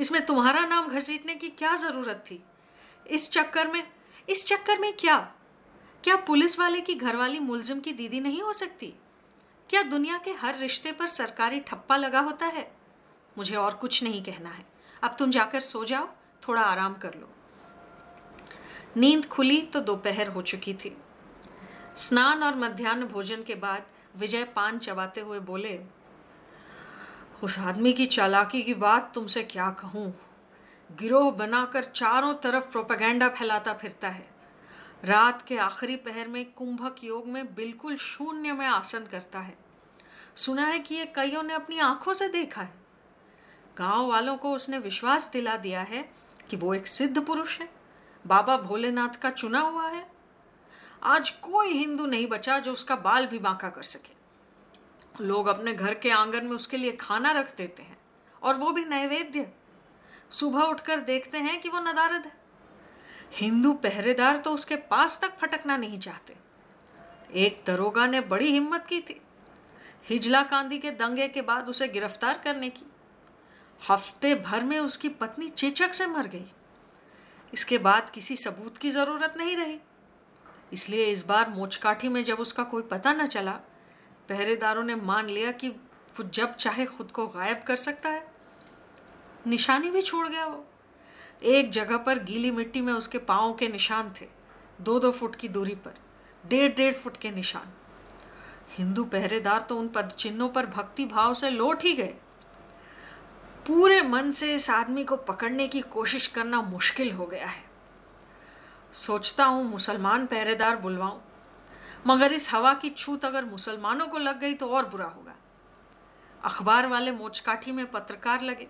इसमें 0.00 0.26
तुम्हारा 0.26 0.66
नाम 0.66 0.88
घसीटने 0.88 1.34
की 1.34 1.48
क्या 1.48 1.74
ज़रूरत 1.76 2.24
थी? 2.30 2.44
इस 3.06 3.30
चक्कर 3.30 3.68
में, 3.68 3.88
इस 4.28 4.46
चक्कर 4.46 4.78
में 4.78 4.92
क्या? 4.92 5.18
क्या 6.04 6.16
पुलिस 6.16 6.58
वाले 6.58 6.80
की 6.80 6.94
घरवाली 6.94 7.38
मुलजिम 7.38 7.80
की 7.80 7.92
दीदी 7.92 8.20
नहीं 8.20 8.42
हो 8.42 8.52
सकती? 8.52 8.94
क्या 9.70 9.82
दुनिया 9.82 10.18
के 10.18 10.30
हर 10.30 10.58
रिश्ते 10.58 10.92
पर 10.92 11.06
सरकारी 11.06 11.60
ठप्पा 11.60 11.96
लगा 11.96 12.20
होता 12.20 12.46
है? 12.46 12.72
मुझे 13.38 13.56
और 13.56 13.74
कुछ 13.74 14.02
नहीं 14.02 14.24
कहना 14.24 14.50
है। 14.50 14.75
अब 15.02 15.16
तुम 15.18 15.30
जाकर 15.30 15.60
सो 15.60 15.84
जाओ, 15.84 16.08
थोड़ा 16.48 16.62
आराम 16.62 16.94
कर 16.94 17.14
लो। 17.14 17.28
नींद 18.96 19.26
खुली 19.26 19.60
तो 19.62 19.80
दोपहर 19.80 20.28
हो 20.28 20.42
चुकी 20.42 20.74
थी। 20.74 20.96
स्नान 21.96 22.42
और 22.42 22.54
मध्यान्ह 22.54 23.06
भोजन 23.06 23.42
के 23.42 23.54
बाद 23.54 23.86
विजय 24.16 24.44
पान 24.44 24.78
चबाते 24.78 25.20
हुए 25.20 25.40
बोले, 25.40 25.78
उस 27.42 27.58
आदमी 27.58 27.92
की 27.92 28.06
चालाकी 28.06 28.62
की 28.62 28.74
बात 28.74 29.10
तुमसे 29.14 29.42
क्या 29.42 29.70
कहूँ? 29.70 30.12
गिरोह 30.90 31.30
बनाकर 31.30 31.84
चारों 31.84 32.32
तरफ़ 32.34 32.70
प्रोपेगेंडा 32.70 33.28
फैलाता 33.28 33.72
फिरता 33.74 34.08
है। 34.08 34.26
रात 35.04 35.42
के 35.42 35.56
आखिरी 35.58 35.96
पहर 35.96 36.28
में 36.28 36.44
कुंभक 36.52 36.96
योग 37.04 37.26
में 37.26 37.54
बिल्कुल 37.54 37.96
शून्य 37.96 38.52
में 38.52 38.66
आसन 38.66 39.06
करता 39.06 39.38
है। 39.38 39.56
सुना 40.36 40.66
है 40.66 40.78
कि 40.78 40.94
ये 40.94 41.04
कईयों 41.06 41.42
ने 41.42 41.54
अपनी 41.54 41.78
आँखों 41.78 42.12
से 42.12 42.28
देखा 42.28 42.62
है। 42.62 42.85
गाँव 43.78 44.06
वालों 44.06 44.36
को 44.36 44.52
उसने 44.52 44.78
विश्वास 44.78 45.30
दिला 45.32 45.56
दिया 45.56 45.80
है 45.80 46.08
कि 46.50 46.56
वो 46.56 46.74
एक 46.74 46.86
सिद्ध 46.86 47.22
पुरुष 47.22 47.58
है। 47.60 47.68
बाबा 48.26 48.56
भोलेनाथ 48.56 49.18
का 49.20 49.30
चुना 49.30 49.60
हुआ 49.60 49.88
है। 49.88 50.06
आज 51.02 51.30
कोई 51.30 51.72
हिंदू 51.72 52.06
नहीं 52.06 52.26
बचा 52.26 52.58
जो 52.58 52.72
उसका 52.72 52.96
बाल 52.96 53.26
भी 53.26 53.38
बांका 53.38 53.68
कर 53.68 53.82
सके। 53.82 55.24
लोग 55.24 55.46
अपने 55.46 55.74
घर 55.74 55.94
के 55.94 56.10
आँगन 56.10 56.44
में 56.44 56.56
उसके 56.56 56.76
लिए 56.76 56.92
खाना 56.92 57.32
रख 57.32 57.56
देते 57.56 57.82
हैं 57.82 57.98
और 58.42 58.54
वो 58.54 58.70
भी 58.70 58.84
नैवेद्य। 58.84 59.46
सुबह 60.30 60.60
उठकर 60.60 61.00
देखते 61.00 61.38
हैं 61.38 61.60
कि 61.60 61.68
वो 61.68 61.80
नदारद 61.80 62.24
है। 62.24 62.32
हिंदू 63.32 63.72
पहरेदार 63.72 64.36
तो 64.36 64.52
उसके 64.52 64.76
पास 64.76 65.20
तक 65.20 65.38
फटकना 65.38 65.76
नहीं 65.76 65.98
चाहते। 65.98 66.36
एक 67.34 67.62
दरोगा 67.66 68.06
ने 68.06 68.20
बड़ी 68.20 68.50
हिम्मत 68.50 68.86
की 68.86 69.00
थी। 69.00 69.20
हिजला 70.08 70.42
कांदी 70.42 70.78
के 70.78 70.90
दंगे 70.90 71.28
के 71.28 71.42
बाद 71.42 71.68
उसे 71.68 71.88
गिरफ़्तार 71.88 72.40
करने 72.44 72.70
की। 72.70 72.86
हफ़्ते 73.80 74.34
भर 74.34 74.64
में 74.64 74.78
उसकी 74.78 75.08
पत्नी 75.08 75.48
चेचक 75.48 75.94
से 75.94 76.06
मर 76.06 76.26
गई। 76.26 76.44
इसके 77.54 77.78
बाद 77.78 78.10
किसी 78.10 78.36
सबूत 78.36 78.76
की 78.76 78.90
ज़रूरत 78.90 79.34
नहीं 79.36 79.56
रही। 79.56 79.78
इसलिए 80.72 81.04
इस 81.04 81.26
बार 81.26 81.48
मोचकाठी 81.48 82.08
में 82.08 82.22
जब 82.24 82.38
उसका 82.38 82.62
कोई 82.62 82.82
पता 82.82 83.12
न 83.12 83.26
चला, 83.26 83.52
पहरेदारों 84.28 84.84
ने 84.84 84.94
मान 84.94 85.26
लिया 85.26 85.50
कि 85.52 85.68
वो 85.68 86.22
जब 86.24 86.54
चाहे 86.54 86.86
खुद 86.86 87.10
को 87.10 87.26
गायब 87.26 87.62
कर 87.66 87.76
सकता 87.76 88.08
है। 88.08 88.26
निशानी 89.46 89.90
भी 89.90 90.02
छोड़ 90.02 90.26
गया 90.28 90.46
वो। 90.46 90.64
एक 91.42 91.70
जगह 91.70 91.96
पर 91.96 92.18
गीली 92.18 92.50
मिट्टी 92.50 92.80
में 92.80 92.92
उसके 92.92 93.18
पाँव 93.18 93.54
के 93.54 93.68
निशान 93.68 94.12
थे 94.20 94.26
दो 94.80 94.98
दो 95.00 95.10
फुट 95.12 95.36
की 95.36 95.48
दूरी 95.48 95.74
पर 95.74 95.94
डेढ़ 96.44 96.72
डेढ़ 96.74 96.94
फुट 96.94 97.16
के 97.16 97.30
निशान। 97.30 97.72
हिंदू 98.78 99.04
पहरेदार 99.04 99.60
तो 99.60 99.78
उन 99.78 99.88
पद 99.88 100.08
चिन्हों 100.08 100.48
पर 100.48 100.66
भक्ति 100.66 101.04
भाव 101.04 101.34
से 101.34 101.50
लौट 101.50 101.84
ही 101.84 101.92
गए। 101.92 102.14
पूरे 103.66 104.00
मन 104.02 104.30
से 104.30 104.52
इस 104.54 104.68
आदमी 104.70 105.04
को 105.04 105.16
पकड़ने 105.16 105.66
की 105.68 105.80
कोशिश 105.80 106.26
करना 106.26 106.60
मुश्किल 106.62 107.10
हो 107.12 107.26
गया 107.26 107.46
है। 107.46 107.64
सोचता 108.92 109.44
हूँ 109.44 109.64
मुसलमान 109.64 110.26
पहरेदार 110.26 110.76
बुलवाऊं, 110.76 111.18
मगर 112.06 112.32
इस 112.32 112.50
हवा 112.50 112.72
की 112.74 112.90
छूत 112.90 113.24
अगर 113.24 113.44
मुसलमानों 113.44 114.06
को 114.06 114.18
लग 114.18 114.38
गई 114.40 114.54
तो 114.54 114.68
और 114.68 114.88
बुरा 114.88 115.06
होगा। 115.06 115.34
अखबार 116.40 116.86
वाले 116.86 117.12
मोचकाठी 117.12 117.72
में 117.72 117.84
पत्रकार 117.90 118.42
लगे, 118.42 118.68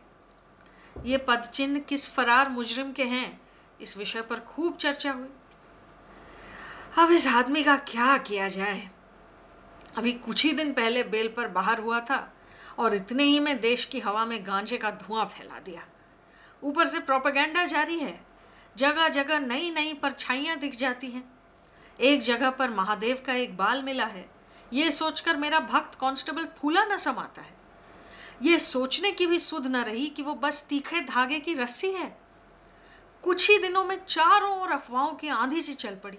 ये 0.97 1.17
पदचिन्ह 1.19 1.81
किस 1.81 2.09
फरार 2.11 2.49
मुजरिम 2.49 2.93
के 2.93 3.05
हैं? 3.05 3.41
इस 3.81 3.97
विषय 3.99 4.23
पर 4.23 4.41
खूब 4.47 4.77
चर्चा 4.77 5.13
हुई। 5.13 5.29
अब 6.99 7.11
इस 7.11 7.27
आदमी 7.29 7.63
का 7.63 7.77
क्या 7.87 8.17
किया 8.19 8.49
जाए? 8.49 8.89
अभी 9.97 10.13
कुछ 10.15 10.45
ही 10.45 10.53
दिन 10.53 10.73
पहले 10.73 11.03
बेल 11.05 11.29
पर 11.29 11.49
बाहर 11.49 11.81
हुआ 11.81 12.01
था 12.01 12.17
और 12.79 12.95
इतने 12.95 13.25
ही 13.25 13.41
में 13.41 13.61
देश 13.61 13.85
की 13.85 14.01
हवा 14.01 14.25
में 14.25 14.47
गांजे 14.47 14.79
का 14.79 14.91
धुआँ 14.91 15.25
फैला 15.27 15.59
दिया। 15.59 15.83
ऊपर 16.63 16.87
से 16.87 17.01
प्रोपेगेंडा 17.01 17.65
जारी 17.65 17.99
है। 17.99 18.19
जगह 18.77 19.09
जगह 19.09 19.39
नई 19.39 19.71
नई 19.71 19.93
परछाइयाँ 19.95 20.57
दिख 20.57 20.77
जाती 20.77 21.11
हैं। 21.11 21.25
एक 21.99 22.21
जगह 22.21 22.51
पर 22.51 22.71
महादेव 22.71 23.23
का 23.27 23.35
एक 23.35 23.57
बाल 23.57 23.83
मिला 23.83 24.05
है। 24.05 24.29
ये 24.73 24.91
सोचकर 24.93 25.37
मेरा 25.37 25.61
भक्त 25.63 25.95
कांस्टेबल 25.95 26.47
फूला 26.59 26.85
न 26.85 26.97
समाता 26.97 27.43
है। 27.43 27.55
ये 28.43 28.59
सोचने 28.59 29.11
की 29.11 29.27
भी 29.27 29.39
सुध 29.39 29.67
न 29.67 29.77
रही 29.77 30.07
कि 30.07 30.23
वो 30.23 30.35
बस 30.35 30.67
तीखे 30.69 31.01
धागे 31.01 31.39
की 31.41 31.55
रस्सी 31.55 31.91
है। 31.93 32.17
कुछ 33.25 33.51
ही 33.51 33.59
दिनों 33.59 33.85
में 33.85 33.99
चारों 34.09 34.51
ओर 34.61 34.73
अफवाहों 34.73 35.13
की 35.13 35.29
आंधी 35.29 35.63
सी 35.63 35.75
चल 35.75 35.95
पड़ी। 35.95 36.19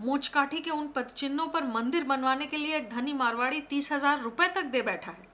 मोचकाठी 0.00 0.58
के 0.58 0.70
उन 0.70 0.86
पदचिन्हों 0.88 1.46
पर 1.48 1.64
मंदिर 1.64 2.04
बनवाने 2.04 2.46
के 2.46 2.56
लिए 2.56 2.76
एक 2.76 2.88
धनी 2.90 3.12
मारवाड़ी 3.12 3.60
तीस 3.60 3.92
हज़ार 3.92 4.20
रुपए 4.20 4.48
तक 4.48 4.64
दे 4.64 4.82
बैठा 4.82 5.10
है। 5.10 5.26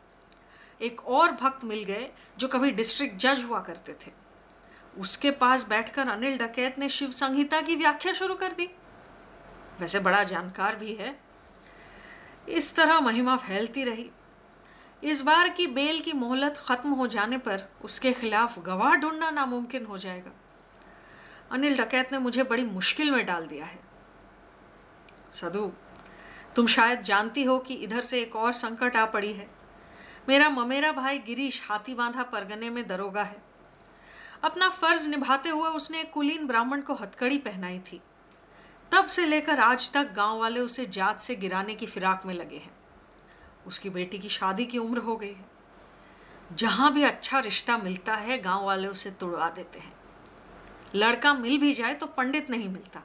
एक 0.82 1.06
और 1.06 1.32
भक्त 1.32 1.64
मिल 1.64 1.84
गए 1.84 2.10
जो 2.38 2.48
कभी 2.48 2.70
डिस्ट्रिक्ट 2.70 3.16
जज 3.16 3.44
हुआ 3.48 3.60
करते 3.60 3.92
थे। 3.92 4.10
उसके 4.98 5.30
पास 5.30 5.66
बैठकर 5.68 6.08
अनिल 6.08 6.38
डकैत 6.38 6.78
ने 6.78 6.88
शिव 6.88 7.10
संहिता 7.10 7.60
की 7.60 7.76
व्याख्या 7.76 8.12
शुरू 8.12 8.34
कर 8.34 8.52
दी। 8.52 8.70
वैसे 9.80 9.98
बड़ा 9.98 10.22
जानकार 10.24 10.76
भी 10.76 10.94
है। 10.94 11.20
इस 12.48 12.74
तरह 12.74 13.00
महिमा 13.00 13.36
फैलती 13.36 13.84
रही। 13.84 14.10
इस 15.02 15.20
बार 15.22 15.48
की 15.48 15.66
बेल 15.66 16.00
की 16.00 16.12
मोहलत 16.12 16.56
खत्म 16.56 16.90
हो 16.90 17.06
जाने 17.06 17.38
पर 17.38 17.68
उसके 17.84 18.12
खिलाफ 18.12 18.58
गवाह 18.58 18.94
ढूंढना 18.94 19.30
नामुमकिन 19.30 19.86
हो 19.86 19.98
जाएगा। 19.98 20.30
अनिल 21.50 21.76
डकैत 21.76 22.12
ने 22.12 22.18
मुझे 22.18 22.42
बड़ी 22.42 22.64
मुश्किल 22.64 23.10
में 23.10 23.26
डाल 23.26 23.46
दिया 23.46 23.64
है। 23.64 23.78
सधु 25.32 25.72
तुम 26.56 26.66
शायद 26.66 27.00
जानती 27.00 27.44
हो 27.44 27.58
कि 27.58 27.74
इधर 27.74 28.02
से 28.02 28.20
एक 28.22 28.36
और 28.36 28.52
संकट 28.52 28.96
आ 28.96 29.04
पड़ी 29.04 29.32
है। 29.32 29.59
मेरा 30.28 30.48
ममेरा 30.50 30.92
भाई 30.92 31.18
गिरीश 31.18 31.62
हाथी 31.64 31.94
बांधा 31.94 32.22
परगने 32.22 32.70
में 32.70 32.86
दरोगा 32.88 33.22
है। 33.22 33.42
अपना 34.42 34.68
फ़र्ज़ 34.68 35.08
निभाते 35.08 35.48
हुए 35.48 35.68
उसने 35.68 36.00
एक 36.00 36.12
कुलीन 36.12 36.46
ब्राह्मण 36.46 36.80
को 36.80 36.94
हथकड़ी 36.94 37.38
पहनाई 37.38 37.78
थी। 37.78 38.00
तब 38.92 39.06
से 39.06 39.26
लेकर 39.26 39.60
आज 39.60 39.92
तक 39.92 40.12
गाँव 40.12 40.38
वाले 40.38 40.60
उसे 40.60 40.86
जात 40.86 41.20
से 41.20 41.34
गिराने 41.34 41.74
की 41.74 41.86
फिराक 41.86 42.26
में 42.26 42.34
लगे 42.34 42.56
हैं। 42.56 42.70
उसकी 43.66 43.90
बेटी 43.90 44.18
की 44.18 44.28
शादी 44.28 44.66
की 44.66 44.78
उम्र 44.78 44.98
हो 44.98 45.16
गई 45.16 45.32
है। 45.32 45.44
जहाँ 46.52 46.92
भी 46.92 47.02
अच्छा 47.02 47.38
रिश्ता 47.38 47.78
मिलता 47.78 48.14
है, 48.14 48.38
गाँव 48.38 48.64
वाले 48.64 48.88
उसे 48.88 49.10
तुड़वा 49.10 49.50
देते 49.50 49.78
हैं। 49.78 49.92
लड़का 50.94 51.34
मिल 51.34 51.58
भी 51.58 51.74
जाए 51.74 51.94
तो 51.94 52.06
पंडित 52.06 52.50
नहीं 52.50 52.68
मिलता। 52.68 53.02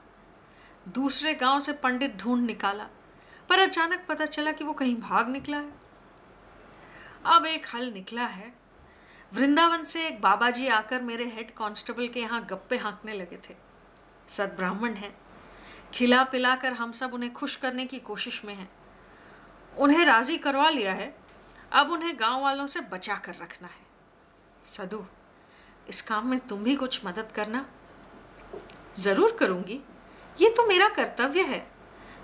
दूसरे 0.88 1.34
गाँव 1.34 1.60
से 1.60 1.74
पंडित 1.74 2.16
ढूंढ 2.16 2.46
निकाला, 2.46 2.88
पर 3.50 3.60
अचानक 3.60 4.06
पता 4.10 4.26
चला 4.26 4.52
कि 4.52 4.64
वो 4.64 4.74
कहीं 4.74 4.96
भाग 4.96 5.30
निकला 5.30 5.58
है। 5.58 5.85
अब 7.26 7.46
एक 7.46 7.66
हल 7.74 7.92
निकला 7.92 8.26
है। 8.26 8.54
वृंदावन 9.34 9.84
से 9.84 10.08
एक 10.08 10.22
बाबा 10.22 10.50
जी 10.50 10.68
आकर 10.68 11.02
मेरे 11.02 11.26
हेड 11.26 11.52
कांस्टेबल 11.52 12.08
के 12.08 12.20
यहाँ 12.20 12.46
गप्पे 12.46 12.78
हाँकने 12.78 13.14
लगे 13.14 13.38
थे। 13.50 13.56
सदब्राह्मण 14.30 14.94
हैं। 14.94 15.16
खिला 15.94 16.24
पिला 16.24 16.56
कर 16.56 16.74
हम 16.74 16.92
सब 16.92 17.14
उन्हें 17.14 17.34
खुश 17.34 17.56
करने 17.56 17.86
की 17.86 18.00
कोशिश 18.00 18.46
में 18.46 18.54
हैं। 18.56 18.70
उन्हें 19.78 20.06
राज़ी 20.06 20.38
करवा 20.38 20.70
लिया 20.70 20.94
है। 20.94 21.16
अब 21.72 21.92
उन्हें 21.92 22.20
गाँव 22.20 22.42
वालों 22.42 22.68
से 22.68 22.82
बचा 22.82 23.16
कर 23.16 23.36
रखना 23.36 23.68
है। 23.68 23.86
सदु, 24.66 25.04
इस 25.90 26.02
काम 26.02 26.28
में 26.28 26.40
तुम 26.40 26.64
भी 26.64 26.76
कुछ 26.76 27.06
मदद 27.06 27.32
करना। 27.32 27.66
ज़रूर 28.98 29.38
करूँगी। 29.40 29.80
ये 30.42 30.50
तो 30.50 30.68
मेरा 30.68 30.90
कर्तव्य 30.90 31.42
है। 31.42 31.68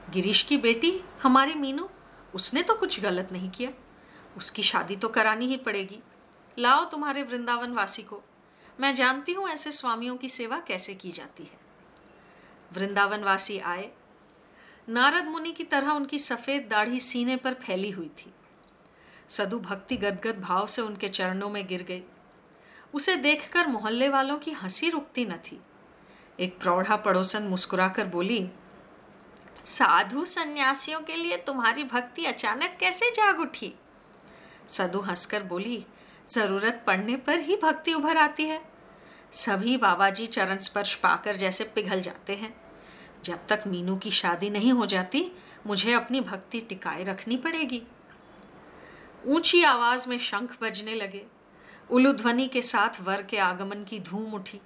गिरीश 0.10 0.42
की 0.42 0.58
बेटी, 0.58 1.02
हमारी 1.24 1.54
मीनू, 1.54 1.90
उसने 2.36 2.62
तो 2.62 2.76
कुछ 2.76 3.00
गलत 3.00 3.32
नहीं 3.32 3.50
किया। 3.50 3.72
उसकी 4.38 4.64
शादी 4.64 4.96
तो 4.96 5.08
करानी 5.08 5.46
ही 5.46 5.58
पड़ेगी। 5.58 6.00
लाओ 6.60 6.86
तुम्हारे 6.86 7.24
वृंदावन 7.24 7.72
वासी 7.72 8.04
को। 8.04 8.22
मैं 8.80 8.96
जानती 8.96 9.34
हूँ 9.34 9.50
ऐसे 9.50 9.72
स्वामियों 9.72 10.18
की 10.18 10.30
सेवा 10.30 10.60
कैसे 10.60 10.94
की 10.96 11.12
जाती 11.12 11.44
है। 11.44 11.60
वृंदावन 12.74 13.24
वासी 13.24 13.60
आए। 13.60 13.92
नारद 14.90 15.26
मुनि 15.26 15.52
की 15.52 15.64
तरह 15.64 15.92
उनकी 15.92 16.20
सफ़ेद 16.20 16.68
दाढ़ी 16.70 17.00
सीने 17.00 17.36
पर 17.36 17.54
फैली 17.54 17.90
हुई 17.90 18.10
थी। 18.20 18.34
सदु 19.30 19.60
भक्ति 19.60 19.98
गदगद 19.98 20.40
भाव 20.40 20.68
से 20.68 20.82
उनके 20.82 21.08
चरणों 21.08 21.50
में 21.50 21.68
गिर 21.68 21.84
गई। 21.84 22.04
उसे 22.94 23.16
देखकर 23.16 23.68
मोहल्ले 23.68 24.10
वालों 24.10 24.38
की 24.38 24.52
हँसी 24.52 24.90
रुकती 24.90 25.26
न 25.26 25.38
थी। 25.38 25.62
एक 26.40 26.60
प्रौढ़ा 26.60 26.96
पड़ोसन 26.96 27.44
मुस्कुराकर 27.44 28.08
बोली, 28.08 28.50
साधु 29.66 30.26
सन्यासियों 30.26 31.02
के 31.02 31.16
लिए 31.16 31.38
तुम्हारी 31.38 31.84
भक्ति 31.84 32.26
अचानक 32.26 32.78
कैसे 32.80 33.12
जाग 33.12 33.40
उठी? 33.40 33.74
सदु 34.72 35.00
हंसकर 35.00 35.44
बोली, 35.44 35.86
ज़रूरत 36.30 36.84
पड़ने 36.88 37.16
पर 37.16 37.40
ही 37.40 37.58
भक्ति 37.58 37.94
उभर 37.94 38.18
आती 38.18 38.44
है। 38.44 38.62
सभी 39.34 39.78
बाबा 39.78 40.10
जी 40.10 40.28
चरण 40.28 40.58
स्पर्श 40.58 40.96
पाकर 40.96 41.36
जैसे 41.36 41.64
पिघल 41.64 42.02
जाते 42.02 42.36
हैं। 42.36 42.62
जब 43.24 43.48
तक 43.48 43.64
मीनू 43.68 43.96
की 43.96 44.12
शादी 44.12 44.50
नहीं 44.50 44.74
हो 44.74 44.86
जाती, 44.86 45.32
मुझे 45.68 45.94
अपनी 45.94 46.22
भक्ति 46.22 46.62
टिकाए 46.62 47.04
रखनी 47.04 47.38
पड़ेगी। 47.38 47.84
ऊँची 49.26 49.64
आवाज़ 49.64 50.10
में 50.10 50.20
शंख 50.20 50.58
बजने 50.62 50.96
लगे। 50.96 51.26
उलू 51.90 52.14
ध्वनि 52.14 52.48
के 52.48 52.62
साथ 52.62 53.02
वर 53.02 53.22
के 53.22 53.38
आगमन 53.38 53.84
की 53.84 54.00
धूम 54.00 54.34
उठी। 54.34 54.62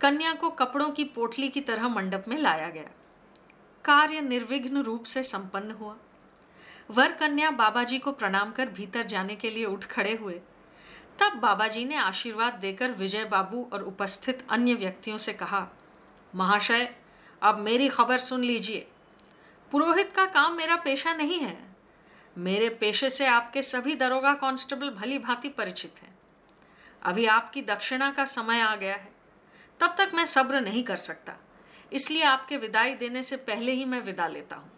कन्या 0.00 0.32
को 0.32 0.50
कपड़ों 0.50 0.90
की 0.90 1.04
पोटली 1.04 1.48
की 1.48 1.60
तरह 1.60 1.88
मंडप 1.88 2.24
में 2.28 2.38
लाया 2.38 2.68
गया। 2.68 2.90
कार्य 3.84 4.20
निर्विघ्न 4.20 4.78
रूप 4.78 5.04
से 5.04 5.22
संपन्न 5.22 5.70
हुआ। 5.70 5.96
वर 6.90 7.12
कन्या 7.12 7.50
बाबा 7.50 7.84
जी 7.84 7.98
को 7.98 8.12
प्रणाम 8.12 8.52
कर 8.52 8.68
भीतर 8.68 9.02
जाने 9.02 9.36
के 9.36 9.50
लिए 9.50 9.64
उठ 9.64 9.84
खड़े 9.84 10.14
हुए। 10.14 10.40
तब 11.18 11.32
बाबा 11.32 11.68
जी 11.68 11.84
ने 11.84 11.96
आशीर्वाद 11.96 12.54
देकर 12.54 12.90
विजय 12.90 13.24
बाबू 13.24 13.68
और 13.72 13.82
उपस्थित 13.82 14.46
अन्य 14.50 14.74
व्यक्तियों 14.74 15.18
से 15.18 15.32
कहा, 15.32 15.66
महाशय, 16.34 16.94
अब 17.42 17.58
मेरी 17.58 17.88
खबर 17.88 18.18
सुन 18.18 18.44
लीजिए। 18.44 18.86
पुरोहित 19.70 20.12
का 20.16 20.24
काम 20.24 20.56
मेरा 20.56 20.76
पेशा 20.76 21.14
नहीं 21.14 21.40
है। 21.40 21.58
मेरे 22.38 22.68
पेशे 22.68 23.10
से 23.10 23.26
आपके 23.26 23.62
सभी 23.62 23.94
दरोगा 23.94 24.34
कांस्टेबल 24.34 24.90
भली 24.90 25.18
भांति 25.18 25.48
परिचित 25.48 25.94
हैं। 26.02 26.18
अभी 27.02 27.26
आपकी 27.26 27.62
दक्षिणा 27.62 28.10
का 28.10 28.24
समय 28.24 28.60
आ 28.60 28.76
गया 28.76 28.94
है। 28.94 29.12
तब 29.80 29.94
तक 29.98 30.10
मैं 30.14 30.24
सब्र 30.26 30.60
नहीं 30.60 30.84
कर 30.84 30.96
सकता। 30.96 31.32
इसलिए 31.92 32.22
आपके 32.22 32.56
विदाई 32.56 32.94
देने 32.94 33.22
से 33.22 33.36
पहले 33.36 33.72
ही 33.72 33.84
मैं 33.84 34.00
विदा 34.00 34.28
लेता 34.28 34.56
हूँ। 34.56 34.70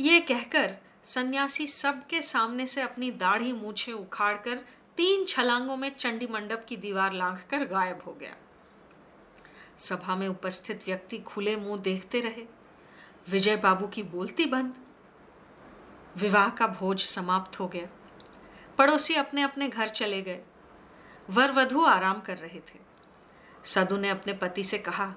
ये 0.00 0.20
कहकर 0.20 0.76
सन्यासी 1.08 1.66
सबके 1.66 2.22
सामने 2.22 2.66
से 2.66 2.82
अपनी 2.82 3.10
दाढ़ी 3.10 3.52
मूछे 3.52 3.92
उखाड़कर 3.92 4.56
तीन 4.96 5.24
छलांगों 5.24 5.76
में 5.76 5.94
चंडी 5.94 6.26
मंडप 6.26 6.66
की 6.68 6.76
दीवार 6.76 7.12
लांघ 7.12 7.38
कर 7.50 7.64
गायब 7.64 8.02
हो 8.06 8.12
गया। 8.12 8.36
सभा 9.78 10.16
में 10.16 10.28
उपस्थित 10.28 10.86
व्यक्ति 10.86 11.18
खुले 11.18 11.56
मुँह 11.56 11.80
देखते 11.80 12.20
रहे। 12.20 12.46
विजय 13.28 13.56
बाबू 13.56 13.86
की 13.86 14.02
बोलती 14.02 14.46
बंद। 14.46 14.74
विवाह 16.16 16.48
का 16.48 16.66
भोज 16.66 17.00
समाप्त 17.00 17.60
हो 17.60 17.68
गया। 17.68 17.88
पड़ोसी 18.78 19.14
अपने 19.14 19.42
अपने 19.42 19.68
घर 19.68 19.88
चले 19.88 20.22
गए। 20.22 20.42
वर 21.30 21.52
वधु 21.52 21.84
आराम 21.84 22.20
कर 22.20 22.36
रहे 22.36 22.60
थे। 22.60 22.78
सदु 23.64 23.96
ने 23.96 24.08
अपने 24.08 24.32
पति 24.32 24.64
से 24.64 24.78
कहा, 24.78 25.14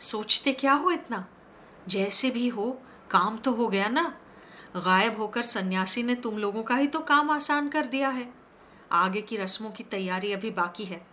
सोचते 0.00 0.52
क्या 0.52 0.72
हो 0.72 0.90
इतना? 0.90 1.28
जैसे 1.88 2.30
भी 2.30 2.48
हो, 2.48 2.82
काम 3.10 3.38
तो 3.38 3.52
हो 3.52 3.68
गया 3.68 3.88
ना? 3.88 4.20
गायब 4.76 5.18
होकर 5.18 5.42
सन्यासी 5.42 6.02
ने 6.02 6.14
तुम 6.14 6.38
लोगों 6.38 6.62
का 6.62 6.76
ही 6.76 6.86
तो 6.86 7.00
काम 7.00 7.30
आसान 7.30 7.68
कर 7.68 7.86
दिया 7.86 8.08
है। 8.08 8.32
आगे 8.92 9.22
की 9.22 9.36
रस्मों 9.36 9.70
की 9.70 9.84
तैयारी 9.84 10.32
अभी 10.32 10.50
बाकी 10.50 10.84
है। 10.84 11.06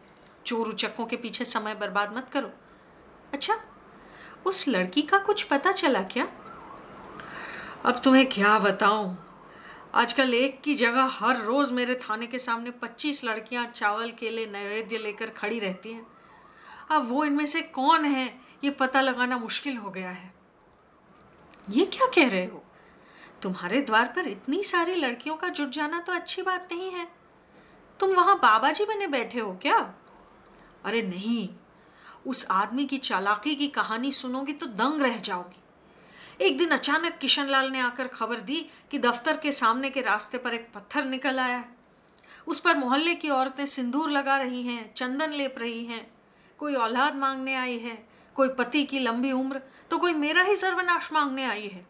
चोर 0.46 0.68
उचक्कों 0.68 1.06
के 1.06 1.16
पीछे 1.16 1.46
समय 1.46 1.76
बर्बाद 1.76 2.18
मत 2.18 2.30
करो। 2.30 2.52
अच्छा 3.34 3.60
उस 4.46 4.68
लड़की 4.68 5.02
का 5.02 5.18
कुछ 5.18 5.44
पता 5.44 5.72
चला 5.72 6.04
क्या? 6.04 6.28
अब 7.86 8.02
तुम्हें 8.04 8.30
क्या 8.30 8.60
बताऊँ? 8.60 9.18
आजकल 9.94 10.34
एक 10.34 10.62
की 10.62 10.76
जगह 10.76 11.04
हर 11.04 11.38
रोज 11.38 11.72
मेरे 11.72 11.96
थाने 11.96 12.28
के 12.28 12.40
सामने 12.40 12.72
पच्चीस 12.72 13.24
लड़कियाँ 13.26 13.66
चावल, 13.66 14.12
केले, 14.12 14.46
नैवेद्य 14.46 14.98
लेकर 14.98 15.30
खड़ी 15.30 15.60
रहती 15.60 15.92
हैं। 15.92 16.08
अब 16.92 17.10
वो 17.10 17.26
इनमें 17.26 17.46
से 17.46 17.62
कौन 17.62 18.06
है? 18.06 18.40
ये 18.64 18.70
पता 18.70 19.02
लगाना 19.02 19.38
मुश्किल 19.38 19.78
हो 19.78 19.90
गया 19.90 20.10
है। 20.10 20.34
ये 21.70 21.86
क्या 21.86 22.08
कह 22.08 22.30
रहे 22.30 22.46
हो? 22.46 22.64
तुम्हारे 23.42 23.82
द्वार 23.82 24.14
पर 24.16 24.28
इतनी 24.28 24.64
सारी 24.64 24.96
लड़कियों 24.96 25.36
का 25.36 25.48
जुट 25.50 25.70
जाना 25.70 26.00
तो 26.00 26.14
अच्छी 26.14 26.42
बात 26.42 26.68
नहीं 26.72 26.92
है। 26.92 27.08
तुम 28.00 28.10
वहाँ 28.10 28.36
बाबा 28.40 28.72
जी 28.72 28.86
बने 28.86 29.08
बैठे 29.08 29.40
हो 29.40 29.52
क्या? 29.62 29.78
अरे 30.86 31.02
नहीं। 31.02 31.50
उस 32.28 32.46
आदमी 32.52 32.86
की 32.86 32.98
चालाकी 32.98 33.56
की 33.56 33.68
कहानी 33.68 34.12
सुनोगी 34.12 34.54
तो 34.54 34.66
दंग 34.66 35.02
रह 35.02 35.18
जाओगी। 35.18 36.46
एक 36.46 36.58
दिन 36.58 36.70
अचानक 36.70 37.18
किशनलाल 37.18 37.70
ने 37.72 37.80
आकर 37.80 38.08
खबर 38.08 38.40
दी 38.40 38.66
कि 38.92 39.00
दफ्तर 39.00 39.38
के 39.38 39.52
सामने 39.52 39.90
के 39.90 40.02
रास्ते 40.02 40.38
पर 40.38 40.54
एक 40.54 40.70
पत्थर 40.76 41.06
निकल 41.06 41.40
आया 41.40 41.58
है। 41.58 41.70
उस 42.48 42.60
पर 42.60 42.78
मोहल्ले 42.78 43.16
की 43.16 43.30
औरतें 43.30 43.66
सिंदूर 43.66 44.10
लगा 44.10 44.38
रही 44.38 44.62
हैं, 44.64 44.94
चंदन 44.94 45.32
लेप 45.32 45.56
रही 45.58 45.86
हैं। 45.86 46.06
कोई 46.60 46.76
औलाद 46.76 47.16
मांगने 47.16 47.56
आई 47.56 47.78
है, 47.78 48.08
कोई 48.36 48.50
पति 48.50 48.84
की 48.84 49.00
लंबी 49.00 49.32
उम्र 49.32 49.62
तो 49.90 49.98
कोई 49.98 50.14
मेरा 50.14 50.44
ही 50.44 50.56
सर्वनाश 50.56 51.12
मांगने 51.14 51.46
आई 51.46 51.68
है। 51.68 51.86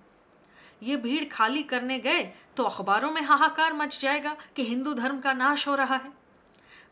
ये 0.82 0.96
भीड़ 0.98 1.24
खाली 1.26 1.64
करने 1.64 1.98
गए 2.00 2.24
तो 2.58 2.64
अखबारों 2.64 3.12
में 3.12 3.22
हाहाकार 3.22 3.74
मच 3.74 4.00
जाएगा 4.00 4.36
कि 4.56 4.64
हिंदू 4.64 4.94
धर्म 4.94 5.20
का 5.20 5.34
नाश 5.34 5.68
हो 5.68 5.76
रहा 5.76 5.96
है। 5.96 6.12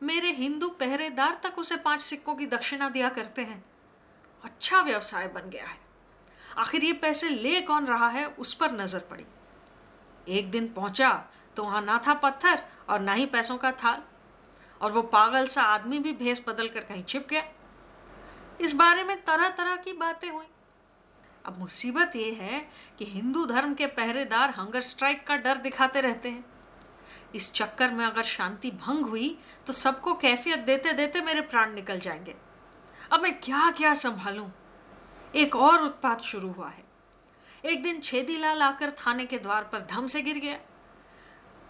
मेरे 0.04 0.32
हिंदू 0.32 0.67
पहरेदार 0.69 1.39
तक 1.43 1.58
उसे 1.60 1.75
पाँच 1.78 2.02
सिक्कों 2.02 2.36
की 2.36 2.45
दक्षिणा 2.45 2.89
दिया 2.89 3.10
करते 3.10 3.41
हैं। 3.41 3.63
अच्छा 4.43 4.82
व्यवसाय 4.82 5.28
बन 5.28 5.49
गया 5.49 5.65
है। 5.65 5.78
आखिर 6.58 6.84
ये 6.84 6.93
पैसे 6.93 7.30
ले 7.30 7.60
कौन 7.62 7.86
रहा 7.86 8.08
है 8.10 8.25
उस 8.28 8.54
पर 8.54 8.71
नज़र 8.71 8.99
पड़ी। 9.10 9.25
एक 10.28 10.52
दिन 10.52 10.67
पहुँचा 10.67 11.12
तो 11.58 11.63
वहाँ 11.63 11.82
ना 11.82 12.02
था 12.08 12.13
पत्थर 12.13 12.63
और 12.89 12.99
ना 12.99 13.13
ही 13.13 13.25
पैसों 13.25 13.58
का 13.58 13.71
थाल। 13.73 14.02
और 14.82 14.91
वो 14.91 15.02
पागल 15.04 15.47
सा 15.47 15.62
आदमी 15.63 15.99
भी 15.99 16.13
भेस 16.13 16.41
बदल 16.47 16.67
कर 16.67 16.84
कहीं 16.84 17.04
छिप 17.04 17.28
गया। 17.30 17.43
इस 18.62 18.73
बारे 18.75 19.04
में 19.04 19.15
तरह 19.23 19.49
तरह 19.49 19.75
की 19.75 19.93
बातें 19.93 20.30
हुई। 20.30 20.45
अब 21.45 21.60
मुसीबत 21.60 22.15
ये 22.15 22.32
है 22.32 22.60
कि 22.99 23.06
हिंदू 23.06 23.45
धर्म 23.45 23.73
के 23.73 23.86
पहरेदार 23.88 24.49
हंगर 24.49 24.82
स्ट्राइक 24.82 25.25
का 25.28 25.38
डर 25.38 25.58
दिखाते 25.58 26.02
रहते 26.02 26.30
हैं। 26.30 26.45
इस 27.36 27.52
चक्कर 27.54 27.91
में 27.91 28.06
अगर 28.06 28.23
शांति 28.23 28.71
भंग 28.71 29.06
हुई 29.06 29.38
तो 29.67 29.73
सबको 29.73 30.13
कैफियत 30.13 30.60
देते 30.60 30.93
देते 30.93 31.21
मेरे 31.21 31.41
प्राण 31.41 31.73
निकल 31.73 31.99
जाएँगे। 31.99 32.36
अब 33.12 33.21
मैं 33.21 33.39
क्या 33.39 33.71
क्या 33.71 33.93
संभालूं? 33.93 34.47
एक 35.36 35.56
और 35.56 35.82
उत्पात 35.82 36.21
शुरू 36.21 36.52
हुआ 36.52 36.69
है। 36.69 36.84
एक 37.65 37.84
दिन 37.84 37.99
छेदीलाल 37.99 38.62
आकर 38.62 38.91
थाने 38.91 39.25
के 39.25 39.38
द्वार 39.38 39.63
पर 39.63 39.86
धम 39.91 40.08
से 40.08 40.21
गिर 40.21 40.38
गया। 40.38 40.60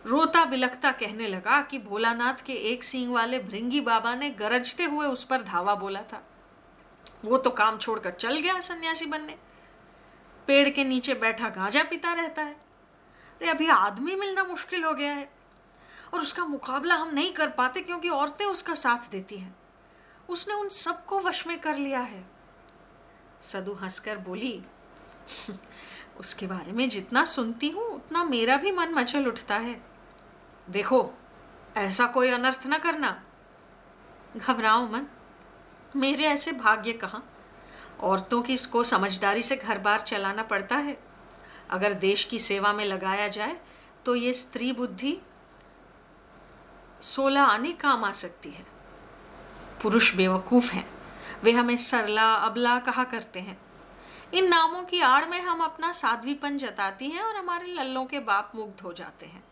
रोता 0.05 0.45
बिलखता 0.45 0.91
कहने 0.91 1.27
लगा 1.27 1.61
कि 1.61 1.79
भोलानाथ 1.79 2.45
के 2.45 2.53
एक 2.53 2.83
सींग 2.83 3.13
वाले 3.13 3.39
भृंगी 3.39 3.81
बाबा 3.81 4.15
ने 4.15 4.29
गरजते 4.29 4.83
हुए 4.83 5.07
उस 5.07 5.23
पर 5.23 5.41
धावा 5.41 5.75
बोला 5.75 6.01
था। 6.01 6.23
वो 7.25 7.37
तो 7.37 7.49
काम 7.49 7.77
छोड़कर 7.77 8.11
चल 8.11 8.37
गया 8.37 8.59
सन्यासी 8.59 9.05
बनने। 9.05 9.37
पेड़ 10.49 10.69
के 10.69 10.83
नीचे 10.83 11.13
बैठा 11.13 11.49
गांजा 11.49 11.83
पीता 11.83 12.13
रहता 12.13 12.41
है। 12.41 12.53
अरे, 12.53 13.49
अभी 13.49 13.67
आदमी 13.67 14.15
मिलना 14.15 14.43
मुश्किल 14.43 14.83
हो 14.83 14.93
गया 14.93 15.13
है। 15.13 15.31
और 16.13 16.21
उसका 16.21 16.45
मुकाबला 16.45 16.95
हम 16.95 17.09
नहीं 17.13 17.33
कर 17.33 17.49
पाते 17.49 17.81
क्योंकि 17.81 18.09
औरतें 18.09 18.45
उसका 18.45 18.73
साथ 18.73 19.11
देती 19.11 19.37
हैं। 19.37 19.55
उसने 20.29 20.53
उन 20.53 20.69
सबको 20.69 21.19
वश 21.19 21.47
में 21.47 21.59
कर 21.59 21.75
लिया 21.75 21.99
है। 21.99 22.25
सदु 23.41 23.73
हंसकर 23.73 24.17
बोली 24.17 24.63
उसके 26.19 26.47
बारे 26.47 26.71
में 26.71 26.89
जितना 26.89 27.25
सुनती 27.25 27.69
हूँ, 27.69 27.83
उतना 27.83 28.23
मेरा 28.23 28.57
भी 28.57 28.71
मन 28.71 28.89
मचल 28.89 29.27
उठता 29.27 29.55
है। 29.55 29.81
देखो, 30.69 31.13
ऐसा 31.77 32.07
कोई 32.07 32.29
अनर्थ 32.29 32.61
न 32.67 32.77
करना। 32.77 33.23
घबराओ 34.37 34.87
मन 34.87 35.07
मेरे 35.95 36.23
ऐसे 36.23 36.51
भाग्य 36.51 36.93
कहाँ? 36.93 37.38
औरतों 37.99 38.41
की 38.41 38.53
इसको 38.53 38.83
समझदारी 38.83 39.41
से 39.41 39.55
घर 39.55 39.77
बार 39.77 39.99
चलाना 39.99 40.43
पड़ता 40.43 40.75
है। 40.77 40.97
अगर 41.69 41.93
देश 41.93 42.23
की 42.23 42.39
सेवा 42.39 42.73
में 42.73 42.85
लगाया 42.85 43.27
जाए 43.27 43.59
तो 44.05 44.15
ये 44.15 44.33
स्त्री 44.33 44.71
बुद्धि 44.71 45.17
सोलह 47.01 47.41
आने 47.41 47.71
काम 47.71 48.03
आ 48.03 48.11
सकती 48.11 48.49
है। 48.49 48.65
पुरुष 49.83 50.15
बेवकूफ़ 50.15 50.71
हैं। 50.71 50.89
वे 51.43 51.51
हमें 51.51 51.75
सरला, 51.77 52.33
अबला 52.33 52.77
कहा 52.79 53.03
करते 53.03 53.39
हैं। 53.39 53.57
इन 54.33 54.47
नामों 54.49 54.83
की 54.83 54.99
आड़ 55.01 55.25
में 55.25 55.41
हम 55.41 55.61
अपना 55.61 55.91
साध्वीपन 55.91 56.57
जताती 56.57 57.09
हैं 57.09 57.21
और 57.21 57.35
हमारे 57.35 57.67
लल्लों 57.67 58.05
के 58.05 58.19
बाप 58.19 58.51
मुग्ध 58.55 58.81
हो 58.81 58.93
जाते 58.93 59.25
हैं। 59.25 59.43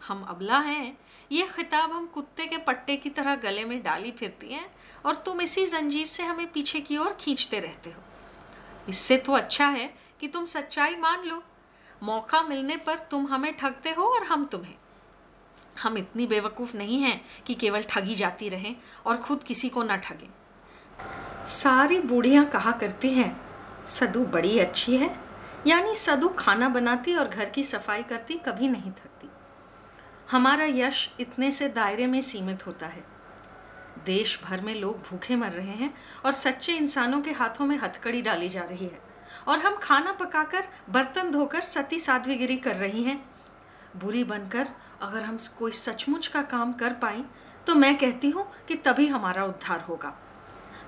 हम 0.00 0.22
अबला 0.24 0.58
हैं 0.58 0.96
ये 1.32 1.46
खिताब 1.46 1.92
हम 1.92 2.06
कुत्ते 2.06 2.46
के 2.46 2.56
पट्टे 2.56 2.96
की 2.96 3.10
तरह 3.10 3.36
गले 3.36 3.64
में 3.64 3.82
डाली 3.82 4.10
फिरती 4.10 4.52
हैं 4.52 4.66
और 5.06 5.14
तुम 5.16 5.40
इसी 5.40 5.66
जंजीर 5.66 6.06
से 6.06 6.22
हमें 6.22 6.50
पीछे 6.52 6.80
की 6.80 6.96
ओर 6.96 7.16
खींचते 7.20 7.60
रहते 7.60 7.90
हो। 7.90 8.02
इससे 8.88 9.16
तो 9.16 9.32
अच्छा 9.32 9.66
है 9.66 9.94
कि 10.20 10.28
तुम 10.28 10.44
सच्चाई 10.44 10.96
मान 10.96 11.24
लो। 11.24 11.42
मौका 12.02 12.42
मिलने 12.42 12.76
पर 12.76 12.98
तुम 13.10 13.26
हमें 13.26 13.56
ठगते 13.56 13.90
हो 13.90 14.04
और 14.04 14.24
हम 14.24 14.44
तुम्हें। 14.44 14.74
हम 15.82 15.98
इतनी 15.98 16.26
बेवकूफ़ 16.26 16.76
नहीं 16.76 16.98
हैं 16.98 17.20
कि 17.46 17.54
केवल 17.54 17.82
ठगी 17.82 18.14
जाती 18.14 18.48
रहें 18.48 18.76
और 19.06 19.16
खुद 19.16 19.42
किसी 19.42 19.68
को 19.68 19.82
ना 19.82 19.96
ठगें। 19.96 20.28
सारी 21.46 21.98
बूढ़ियाँ 22.00 22.44
कहा 22.44 22.72
करती 22.72 23.10
हैं, 23.10 23.40
सदु 23.86 24.24
बड़ी 24.26 24.58
अच्छी 24.58 24.96
है। 24.96 25.14
यानी 25.66 25.94
सदु 25.94 26.28
खाना 26.28 26.68
बनाती 26.68 27.14
और 27.14 27.28
घर 27.28 27.50
की 27.50 27.64
सफ़ाई 27.64 28.02
करती 28.02 28.34
कभी 28.34 28.68
नहीं 28.68 28.90
थकती। 28.90 29.28
हमारा 30.30 30.64
यश 30.64 31.08
इतने 31.20 31.50
से 31.50 31.68
दायरे 31.68 32.06
में 32.06 32.20
सीमित 32.20 32.66
होता 32.66 32.86
है। 32.86 33.02
देश 34.06 34.38
भर 34.44 34.60
में 34.60 34.74
लोग 34.74 34.98
भूखे 35.00 35.36
मर 35.36 35.50
रहे 35.50 35.74
हैं 35.74 35.92
और 36.24 36.32
सच्चे 36.32 36.74
इंसानों 36.74 37.20
के 37.20 37.30
हाथों 37.30 37.66
में 37.66 37.76
हथकड़ी 37.78 38.20
डाली 38.22 38.48
जा 38.48 38.62
रही 38.62 38.86
है 38.86 39.00
और 39.48 39.58
हम 39.58 39.76
खाना 39.76 40.12
पकाकर, 40.12 40.66
बर्तन 40.90 41.30
धोकर 41.30 41.60
सती 41.62 41.98
साध्वीगिरी 41.98 42.56
कर 42.56 42.76
रही 42.76 43.02
हैं। 43.02 43.18
बुरी 43.96 44.22
बनकर 44.24 44.68
अगर 45.02 45.22
हम 45.22 45.38
कोई 45.58 45.72
सचमुच 45.72 46.26
का 46.26 46.42
काम 46.44 46.72
कर 46.72 46.92
पाए 46.92 47.24
तो 47.66 47.74
मैं 47.74 47.96
कहती 47.98 48.30
हूँ 48.30 48.46
कि 48.68 48.74
तभी 48.76 49.06
हमारा 49.06 49.44
उद्धार 49.44 49.80
होगा। 49.80 50.14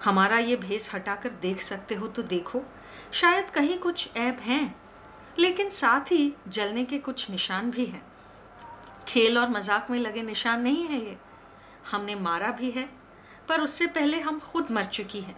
हमारा 0.05 0.38
ये 0.38 0.57
भेस 0.59 0.90
हटाकर 0.94 1.33
देख 1.33 1.61
सकते 1.62 1.94
हो 1.94 2.07
तो 2.07 2.22
देखो, 2.24 2.62
शायद 3.12 3.50
कहीं 3.50 3.78
कुछ 3.78 4.09
ऐप 4.16 4.40
हैं, 4.40 4.74
लेकिन 5.38 5.70
साथ 5.72 6.12
ही 6.12 6.33
जलने 6.48 6.85
के 6.85 6.98
कुछ 6.98 7.31
निशान 7.31 7.70
भी 7.70 7.87
हैं। 7.87 8.02
खेल 9.09 9.38
और 9.38 9.49
मज़ाक 9.51 9.91
में 9.91 9.99
लगे 9.99 10.23
निशान 10.23 10.61
नहीं 10.61 10.87
है 10.87 11.01
ये। 11.01 11.17
हमने 11.91 12.15
मारा 12.15 12.51
भी 12.51 12.71
है, 12.71 12.88
पर 13.49 13.61
उससे 13.61 13.87
पहले 13.87 14.21
हम 14.21 14.38
खुद 14.41 14.71
मर 14.71 14.85
चुकी 14.85 15.21
हैं। 15.21 15.37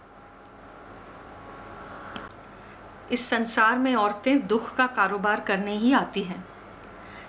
इस 3.11 3.25
संसार 3.29 3.77
में 3.77 3.93
औरतें 3.95 4.45
दुख 4.47 4.75
का 4.75 4.87
कारोबार 4.87 5.39
करने 5.39 5.75
ही 5.77 5.93
आती 5.93 6.23
हैं। 6.23 6.43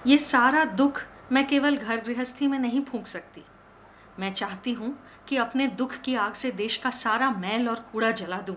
ये 0.07 0.19
सारा 0.19 0.65
दुख 0.65 1.03
मैं 1.33 1.47
केवल 1.47 1.77
घर 1.77 2.01
गृहस्थी 2.01 2.47
में 2.47 2.59
नहीं 2.59 2.85
फूंक 2.85 3.07
सकती। 3.07 3.45
मैं 4.19 4.33
चाहती 4.33 4.73
हूँ 4.73 4.97
कि 5.29 5.37
अपने 5.37 5.67
दुख 5.69 5.97
की 5.97 6.15
आग 6.15 6.33
से 6.33 6.51
देश 6.53 6.77
का 6.77 6.91
सारा 6.91 7.31
मैल 7.31 7.69
और 7.69 7.85
कूड़ा 7.93 8.11
जला 8.11 8.41
दूँ, 8.41 8.57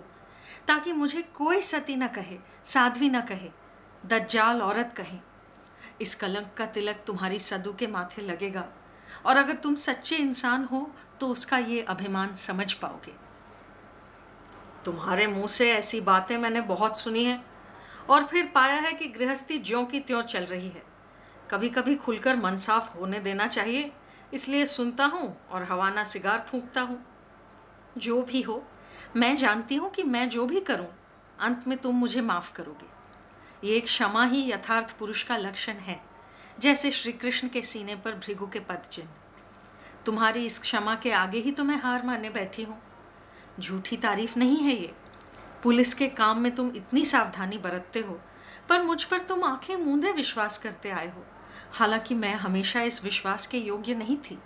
ताकि 0.68 0.94
मुझे 0.94 1.22
कोई 1.36 1.62
सती 1.62 1.96
न 1.96 2.08
कहे, 2.08 2.38
साध्वी 2.64 3.10
न 3.10 3.22
कहे, 3.22 3.50
दज्जाल 4.06 4.62
औरत 4.62 4.94
कहे। 4.98 5.18
इस 6.02 6.16
कलंक 6.16 6.54
का 6.58 6.66
तिलक 6.66 7.04
तुम्हारी 7.08 7.40
सदु 7.40 7.74
के 7.74 7.88
माथे 7.88 8.22
लगेगा। 8.22 8.66
और 9.26 9.38
अगर 9.38 9.56
तुम 9.56 9.76
सच्चे 9.76 10.16
इंसान 10.16 10.64
हो 10.66 10.90
तो 11.20 11.28
उसका 11.28 11.58
ये 11.58 11.82
अभिमान 11.82 12.34
समझ 12.36 12.72
पाओगे। 12.74 13.14
तुम्हारे 14.86 15.28
मुँह 15.28 15.48
से 15.48 15.72
ऐसी 15.72 16.02
बातें 16.02 16.38
मैंने 16.38 16.62
बहुत 16.62 17.00
सुनी 17.00 17.24
हैं, 17.24 17.44
और 18.10 18.24
फिर 18.24 18.46
पाया 18.46 18.76
है 18.76 18.92
कि 18.94 19.08
गृहस्थी 19.08 19.58
ज्यों 19.58 19.86
की 19.86 20.00
त्यों 20.00 20.22
चल 20.24 20.44
रही 20.44 20.68
है। 20.68 20.84
कभी 21.52 21.70
कभी 21.70 21.96
खुलकर 21.96 22.36
मन 22.36 22.58
साफ़ 22.58 22.98
होने 22.98 23.20
देना 23.20 23.48
चाहिए, 23.48 23.92
इसलिए 24.34 24.66
सुनता 24.66 25.06
हूँ 25.06 25.36
और 25.52 25.64
हवाना 25.64 26.04
सिगार 26.04 26.46
फूंकता 26.50 26.82
हूँ। 26.82 27.04
जो 27.98 28.22
भी 28.22 28.42
हो, 28.42 28.64
मैं 29.16 29.36
जानती 29.36 29.76
हूँ 29.76 29.90
कि 29.90 30.04
मैं 30.04 30.28
जो 30.30 30.46
भी 30.46 30.60
करूँ, 30.60 30.88
अंत 31.40 31.68
में 31.68 31.78
तुम 31.78 31.96
मुझे 31.96 32.22
माफ़ 32.22 32.54
करोगे। 32.54 32.99
ये 33.64 33.80
क्षमा 33.80 34.24
ही 34.26 34.52
यथार्थ 34.52 34.98
पुरुष 34.98 35.24
का 35.24 35.38
लक्षण 35.38 35.74
है, 35.74 36.00
जैसे 36.60 36.92
श्री 36.92 37.12
कृष्ण 37.12 37.48
के 37.48 37.62
सीने 37.62 37.96
पर 37.96 38.16
भृगु 38.16 38.48
के 38.48 38.60
पद 38.60 38.88
चिन्ह। 38.92 39.10
तुम्हारी 40.06 40.46
इस 40.46 40.60
क्षमा 40.60 40.96
के 40.96 41.12
आगे 41.12 41.40
ही 41.40 41.52
तो 41.52 41.64
मैं 41.64 41.82
हार 41.82 42.06
माने 42.06 42.30
बैठी 42.30 42.64
हूँ। 42.64 42.82
झूठी 43.60 43.98
तारीफ़ 43.98 44.38
नहीं 44.40 44.58
है 44.58 44.76
ये। 44.76 44.94
पुलिस 45.64 45.94
के 45.94 46.08
काम 46.08 46.40
में 46.40 46.56
तुम 46.56 46.72
इतनी 46.76 47.06
सावधानी 47.06 47.58
बरतते 47.58 48.00
हो, 48.00 48.20
पर 48.70 48.84
मुझ 48.84 49.04
पर 49.04 49.20
तुम 49.20 49.44
आँखें 49.44 49.76
मूंदे 49.76 50.12
विश्वास 50.12 50.58
करते 50.58 50.90
आए 50.90 51.08
हो। 51.08 51.26
हालाँकि 51.72 52.16
मैं 52.16 52.34
हमेशा 52.36 52.82
इस 52.82 53.04
विश्वास 53.04 53.48
के 53.48 53.58
योग्य 53.58 53.96
नहीं 53.96 54.18
थी। 54.18 54.40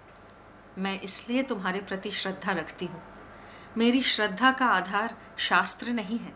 मैं 0.78 1.00
इसलिए 1.02 1.44
तुम्हारे 1.44 1.80
प्रति 1.80 2.12
श्रद्धा 2.12 2.52
रखती 2.52 2.86
हूँ। 2.86 3.02
मेरी 3.78 4.02
श्रद्धा 4.02 4.52
का 4.52 4.66
आधार 4.66 5.18
शास्त्र 5.38 5.92
नहीं 5.92 6.20
है। 6.20 6.34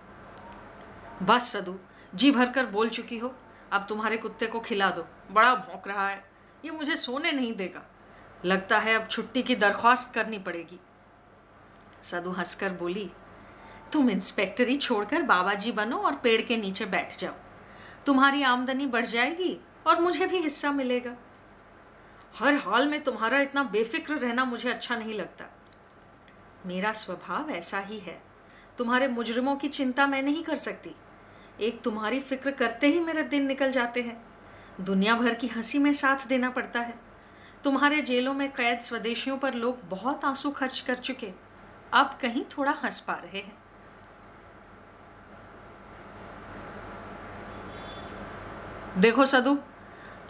बस 1.23 1.51
सदु 1.51 1.77
जी 2.15 2.31
भरकर 2.31 2.65
बोल 2.65 2.89
चुकी 2.89 3.17
हो, 3.17 3.35
अब 3.71 3.85
तुम्हारे 3.89 4.17
कुत्ते 4.17 4.47
को 4.47 4.59
खिला 4.59 4.89
दो। 4.89 5.07
बड़ा 5.31 5.55
भौंक 5.55 5.87
रहा 5.87 6.09
है। 6.09 6.29
ये 6.65 6.71
मुझे 6.71 6.95
सोने 6.95 7.31
नहीं 7.31 7.53
देगा। 7.53 7.83
लगता 8.45 8.79
है 8.79 8.95
अब 8.95 9.07
छुट्टी 9.07 9.43
की 9.43 9.55
दरख्वास्त 9.55 10.13
करनी 10.13 10.39
पड़ेगी। 10.39 10.79
सदु 12.03 12.31
हंसकर 12.31 12.69
बोली, 12.69 13.11
तुम 13.93 14.09
इंस्पेक्टरी 14.09 14.75
छोड़कर 14.75 15.21
बाबा 15.21 15.53
जी 15.53 15.71
बनो 15.71 15.97
और 15.97 16.15
पेड़ 16.15 16.41
के 16.41 16.57
नीचे 16.57 16.85
बैठ 16.85 17.17
जाओ। 17.17 17.33
तुम्हारी 18.05 18.43
आमदनी 18.43 18.85
बढ़ 18.85 19.05
जाएगी 19.05 19.59
और 19.87 20.01
मुझे 20.01 20.25
भी 20.25 20.37
हिस्सा 20.37 20.71
मिलेगा। 20.71 21.15
हर 22.39 22.53
हाल 22.53 22.87
में 22.87 23.03
तुम्हारा 23.03 23.39
इतना 23.39 23.63
बेफिक्र 23.63 24.15
रहना 24.15 24.45
मुझे 24.45 24.69
अच्छा 24.69 24.95
नहीं 24.95 25.13
लगता। 25.13 25.45
मेरा 26.65 26.93
स्वभाव 26.93 27.49
ऐसा 27.49 27.79
ही 27.79 27.99
है। 27.99 28.21
तुम्हारे 28.77 29.07
मुजरिमों 29.07 29.55
की 29.55 29.67
चिंता 29.67 30.07
मैं 30.07 30.23
नहीं 30.23 30.43
कर 30.43 30.55
सकती। 30.55 30.95
एक 31.59 31.81
तुम्हारी 31.81 32.19
फ़िक्र 32.19 32.51
करते 32.51 32.87
ही 32.87 32.99
मेरे 32.99 33.23
दिन 33.23 33.45
निकल 33.45 33.71
जाते 33.71 34.01
हैं। 34.01 34.21
दुनिया 34.81 35.15
भर 35.15 35.33
की 35.33 35.47
हँसी 35.47 35.79
में 35.79 35.91
साथ 35.93 36.27
देना 36.27 36.49
पड़ता 36.49 36.79
है। 36.79 36.93
तुम्हारे 37.63 38.01
जेलों 38.01 38.33
में 38.33 38.49
कैद 38.51 38.79
स्वदेशियों 38.79 39.37
पर 39.37 39.53
लोग 39.53 39.79
बहुत 39.89 40.25
आँसू 40.25 40.51
खर्च 40.51 40.79
कर 40.79 40.95
चुके। 40.95 41.31
अब 41.93 42.17
कहीं 42.21 42.43
थोड़ा 42.57 42.71
हंस 42.83 42.99
पा 42.99 43.13
रहे 43.13 43.37
हैं। 43.37 43.57
देखो 48.99 49.25
सदु, 49.25 49.57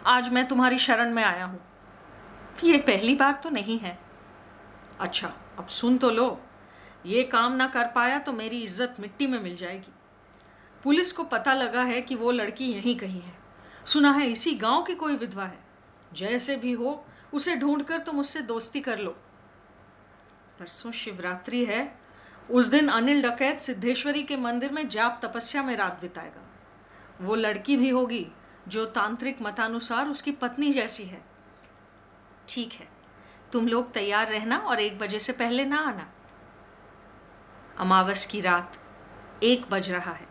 आज 0.06 0.28
मैं 0.28 0.46
तुम्हारी 0.48 0.78
शरण 0.78 1.12
में 1.14 1.22
आया 1.24 1.44
हूँ। 1.44 1.60
ये 2.64 2.78
पहली 2.78 3.14
बार 3.14 3.34
तो 3.34 3.50
नहीं 3.50 3.78
है। 3.78 3.98
अच्छा 5.00 5.32
अब 5.58 5.66
सुन 5.66 5.98
तो 5.98 6.10
लो। 6.10 6.40
ये 7.06 7.22
काम 7.24 7.52
ना 7.52 7.66
कर 7.66 7.86
पाया 7.86 8.18
तो 8.18 8.32
मेरी 8.32 8.62
इज़्ज़त 8.62 8.96
मिट्टी 9.00 9.26
में 9.26 9.40
मिल 9.42 9.56
जाएगी। 9.56 9.92
पुलिस 10.84 11.12
को 11.12 11.24
पता 11.24 11.54
लगा 11.54 11.82
है 11.82 12.02
कि 12.02 12.14
वो 12.14 12.30
लड़की 12.30 12.72
यहीं 12.72 12.96
कहीं 12.96 13.22
है। 13.22 13.34
सुना 13.84 14.10
है 14.10 14.30
इसी 14.30 14.54
गाँव 14.54 14.82
की 14.82 14.94
कोई 14.94 15.16
विधवा 15.16 15.44
है। 15.44 15.58
जैसे 16.12 16.56
भी 16.56 16.72
हो, 16.72 17.04
उसे 17.32 17.56
ढूंढकर 17.56 17.98
तुम 17.98 18.20
उससे 18.20 18.40
दोस्ती 18.40 18.80
कर 18.80 18.98
लो। 18.98 19.10
परसों 20.58 20.92
शिवरात्रि 20.92 21.64
है। 21.64 21.98
उस 22.50 22.66
दिन 22.66 22.88
अनिल 22.88 23.22
डकैत 23.22 23.60
सिद्धेश्वरी 23.60 24.22
के 24.22 24.36
मंदिर 24.36 24.72
में 24.72 24.88
जाप 24.88 25.20
तपस्या 25.24 25.62
में 25.62 25.76
रात 25.76 26.00
बिताएगा। 26.00 26.44
वो 27.20 27.34
लड़की 27.34 27.76
भी 27.76 27.88
होगी, 27.88 28.26
जो 28.68 28.84
तांत्रिक 28.86 29.42
मतानुसार 29.42 30.08
उसकी 30.08 30.32
पत्नी 30.32 30.72
जैसी 30.72 31.04
है। 31.04 31.22
ठीक 32.48 32.72
है, 32.72 32.88
तुम 33.52 33.68
लोग 33.68 33.92
तैयार 33.92 34.28
रहना 34.28 34.58
और 34.58 34.80
एक 34.80 34.98
बजे 34.98 35.18
से 35.18 35.32
पहले 35.32 35.64
ना 35.64 35.78
आना। 35.78 36.12
अमावस 37.78 38.26
की 38.26 38.40
रात 38.40 38.76
एक 39.42 39.70
बज 39.70 39.90
रहा 39.90 40.12
है। 40.12 40.27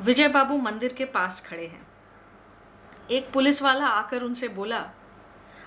विजय 0.00 0.28
बाबू 0.28 0.56
मंदिर 0.58 0.92
के 0.92 1.04
पास 1.04 1.46
खड़े 1.46 1.66
हैं। 1.66 1.86
एक 3.10 3.32
पुलिस 3.32 3.62
वाला 3.62 3.86
आकर 3.86 4.22
उनसे 4.22 4.48
बोला, 4.48 4.90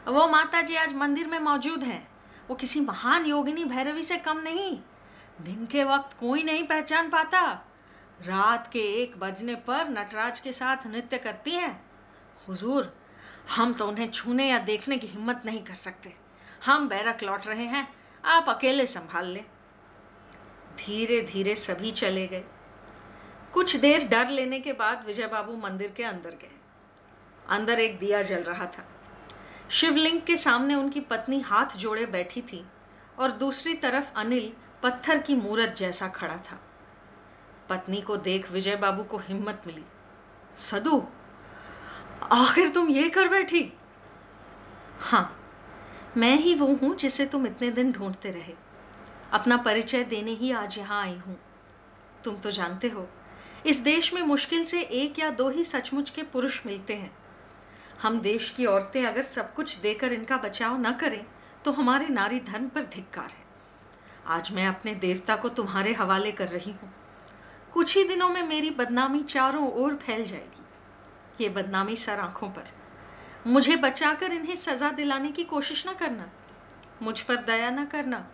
वो 0.07 0.27
माता 0.27 0.61
जी 0.61 0.75
आज 0.75 0.93
मंदिर 0.93 1.27
में 1.27 1.39
मौजूद 1.39 1.83
हैं। 1.83 2.11
वो 2.47 2.55
किसी 2.55 2.81
महान 2.81 3.25
योगिनी 3.25 3.65
भैरवी 3.65 4.03
से 4.03 4.17
कम 4.17 4.37
नहीं। 4.37 4.79
दिन 5.41 5.65
के 5.65 5.83
वक्त 5.83 6.17
कोई 6.19 6.43
नहीं 6.43 6.67
पहचान 6.67 7.09
पाता। 7.09 7.41
रात 8.25 8.69
के 8.73 8.79
एक 8.79 9.19
बजने 9.19 9.55
पर 9.55 9.89
नटराज 9.89 10.39
के 10.39 10.53
साथ 10.53 10.77
नृत्य 10.87 11.17
करती 11.17 11.51
हैं। 11.51 11.85
हुजूर, 12.47 12.97
हम 13.55 13.73
तो 13.73 13.87
उन्हें 13.87 14.11
छूने 14.11 14.49
या 14.49 14.57
देखने 14.57 14.97
की 14.97 15.07
हिम्मत 15.07 15.41
नहीं 15.45 15.63
कर 15.63 15.73
सकते। 15.73 16.15
हम 16.65 16.89
बैरक 16.89 17.23
लौट 17.23 17.47
रहे 17.47 17.65
हैं। 17.65 17.93
आप 18.25 18.45
अकेले 18.49 18.85
संभाल 18.85 19.25
लें। 19.25 19.45
धीरे 20.77 21.21
धीरे 21.21 21.55
सभी 21.55 21.91
चले 21.91 22.27
गए। 22.27 22.43
कुछ 23.53 23.75
देर 23.75 24.07
डर 24.07 24.29
लेने 24.29 24.59
के 24.59 24.73
बाद 24.73 25.03
विजय 25.05 25.27
बाबू 25.27 25.55
मंदिर 25.57 25.91
के 25.97 26.03
अंदर 26.03 26.29
गए। 26.31 26.59
अंदर 27.49 27.79
एक 27.79 27.97
दिया 27.99 28.21
जल 28.21 28.43
रहा 28.43 28.65
था। 28.65 28.85
शिवलिंग 29.69 30.21
के 30.21 30.37
सामने 30.37 30.75
उनकी 30.75 30.99
पत्नी 31.01 31.39
हाथ 31.39 31.77
जोड़े 31.77 32.05
बैठी 32.05 32.41
थी 32.41 32.63
और 33.19 33.31
दूसरी 33.31 33.73
तरफ़ 33.73 34.11
अनिल 34.15 34.51
पत्थर 34.83 35.17
की 35.17 35.35
मूरत 35.35 35.75
जैसा 35.77 36.07
खड़ा 36.07 36.37
था। 36.37 36.59
पत्नी 37.69 38.01
को 38.01 38.17
देख 38.19 38.51
विजय 38.51 38.75
बाबू 38.75 39.03
को 39.03 39.17
हिम्मत 39.17 39.63
मिली। 39.67 39.83
सदु, 40.59 41.03
आखिर 42.31 42.69
तुम 42.69 42.89
ये 42.89 43.09
कर 43.09 43.27
बैठी? 43.27 43.71
हाँ 45.01 45.37
मैं 46.17 46.35
ही 46.37 46.55
वो 46.55 46.67
हूँ 46.73 46.95
जिसे 46.95 47.25
तुम 47.25 47.47
इतने 47.47 47.71
दिन 47.71 47.91
ढूंढते 47.91 48.31
रहे। 48.31 48.53
अपना 49.33 49.57
परिचय 49.57 50.03
देने 50.03 50.31
ही 50.31 50.51
आज 50.51 50.77
यहाँ 50.77 51.01
आई 51.01 51.17
हूँ। 51.17 51.37
तुम 52.23 52.35
तो 52.35 52.51
जानते 52.51 52.87
हो 52.87 53.07
इस 53.65 53.79
देश 53.79 54.13
में 54.13 54.21
मुश्किल 54.21 54.63
से 54.63 54.81
एक 54.81 55.19
या 55.19 55.29
दो 55.29 55.49
ही 55.49 55.63
सचमुच 55.63 56.09
के 56.09 56.23
पुरुष 56.23 56.59
मिलते 56.65 56.93
हैं। 56.93 57.11
हम 58.01 58.19
देश 58.19 58.49
की 58.49 58.65
औरतें 58.65 59.05
अगर 59.05 59.21
सब 59.21 59.53
कुछ 59.53 59.77
देकर 59.77 60.13
इनका 60.13 60.37
बचाव 60.37 60.77
न 60.81 60.91
करें 60.91 61.25
तो 61.65 61.71
हमारे 61.71 62.07
नारी 62.07 62.39
धर्म 62.39 62.67
पर 62.67 62.83
धिक्कार 62.83 63.29
है। 63.29 63.45
आज 64.27 64.51
मैं 64.51 64.67
अपने 64.67 64.95
देवता 64.95 65.35
को 65.35 65.49
तुम्हारे 65.49 65.93
हवाले 65.93 66.31
कर 66.31 66.47
रही 66.47 66.71
हूँ। 66.71 66.91
कुछ 67.73 67.95
ही 67.97 68.03
दिनों 68.03 68.29
में 68.29 68.41
मेरी 68.43 68.69
बदनामी 68.69 69.21
चारों 69.23 69.71
ओर 69.73 69.95
फैल 69.95 70.23
जाएगी। 70.25 71.43
ये 71.43 71.49
बदनामी 71.49 71.95
सर 71.95 72.19
आँखों 72.19 72.49
पर। 72.49 72.67
मुझे 73.47 73.75
बचाकर 73.75 74.31
इन्हें 74.31 74.55
सजा 74.55 74.89
दिलाने 74.91 75.31
की 75.31 75.43
कोशिश 75.43 75.87
न 75.87 75.93
करना। 75.93 76.29
मुझ 77.01 77.19
पर 77.19 77.35
दया 77.35 77.69
न 77.69 77.85
करना। 77.85 78.25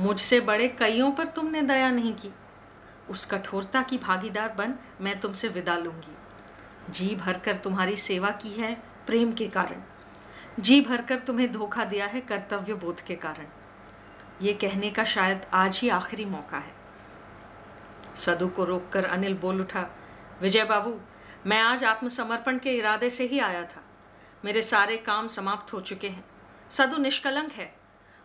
मुझसे 0.00 0.40
बड़े 0.40 0.68
कईयों 0.68 1.10
पर 1.12 1.26
तुमने 1.26 1.62
दया 1.62 1.90
नहीं 1.90 2.14
की। 2.14 2.30
उस 3.10 3.24
कठोरता 3.26 3.82
की 3.82 3.98
भागीदार 3.98 4.48
बन 4.48 4.74
मैं 5.00 5.20
तुमसे 5.20 5.48
विदा 5.48 5.76
लूँगी। 5.76 6.16
जी 6.92 7.14
भरकर 7.14 7.56
तुम्हारी 7.56 7.96
सेवा 7.96 8.30
की 8.30 8.48
है 8.48 8.82
प्रेम 9.06 9.32
के 9.32 9.48
कारण। 9.48 9.82
जी 10.60 10.80
भरकर 10.80 11.18
तुम्हें 11.18 11.52
धोखा 11.52 11.84
दिया 11.84 12.06
है 12.06 12.20
कर्तव्य 12.20 12.74
बोध 12.74 13.00
के 13.00 13.14
कारण। 13.14 13.46
ये 14.42 14.52
कहने 14.52 14.90
का 14.90 15.04
शायद 15.04 15.46
आज 15.52 15.78
ही 15.78 15.88
आखिरी 15.88 16.24
मौका 16.24 16.56
है। 16.56 16.74
सदु 18.16 18.48
को 18.48 18.64
रोककर 18.64 19.04
अनिल 19.04 19.34
बोल 19.34 19.60
उठा, 19.60 19.86
विजय 20.40 20.64
बाबू, 20.64 21.00
मैं 21.46 21.60
आज 21.60 21.84
आत्मसमर्पण 21.84 22.58
के 22.58 22.70
इरादे 22.70 23.10
से 23.10 23.24
ही 23.24 23.38
आया 23.38 23.62
था। 23.62 23.82
मेरे 24.44 24.62
सारे 24.62 24.96
काम 24.96 25.28
समाप्त 25.28 25.72
हो 25.72 25.80
चुके 25.80 26.08
हैं। 26.08 26.24
सदु 26.70 26.96
निष्कलंक 26.96 27.52
है। 27.52 27.74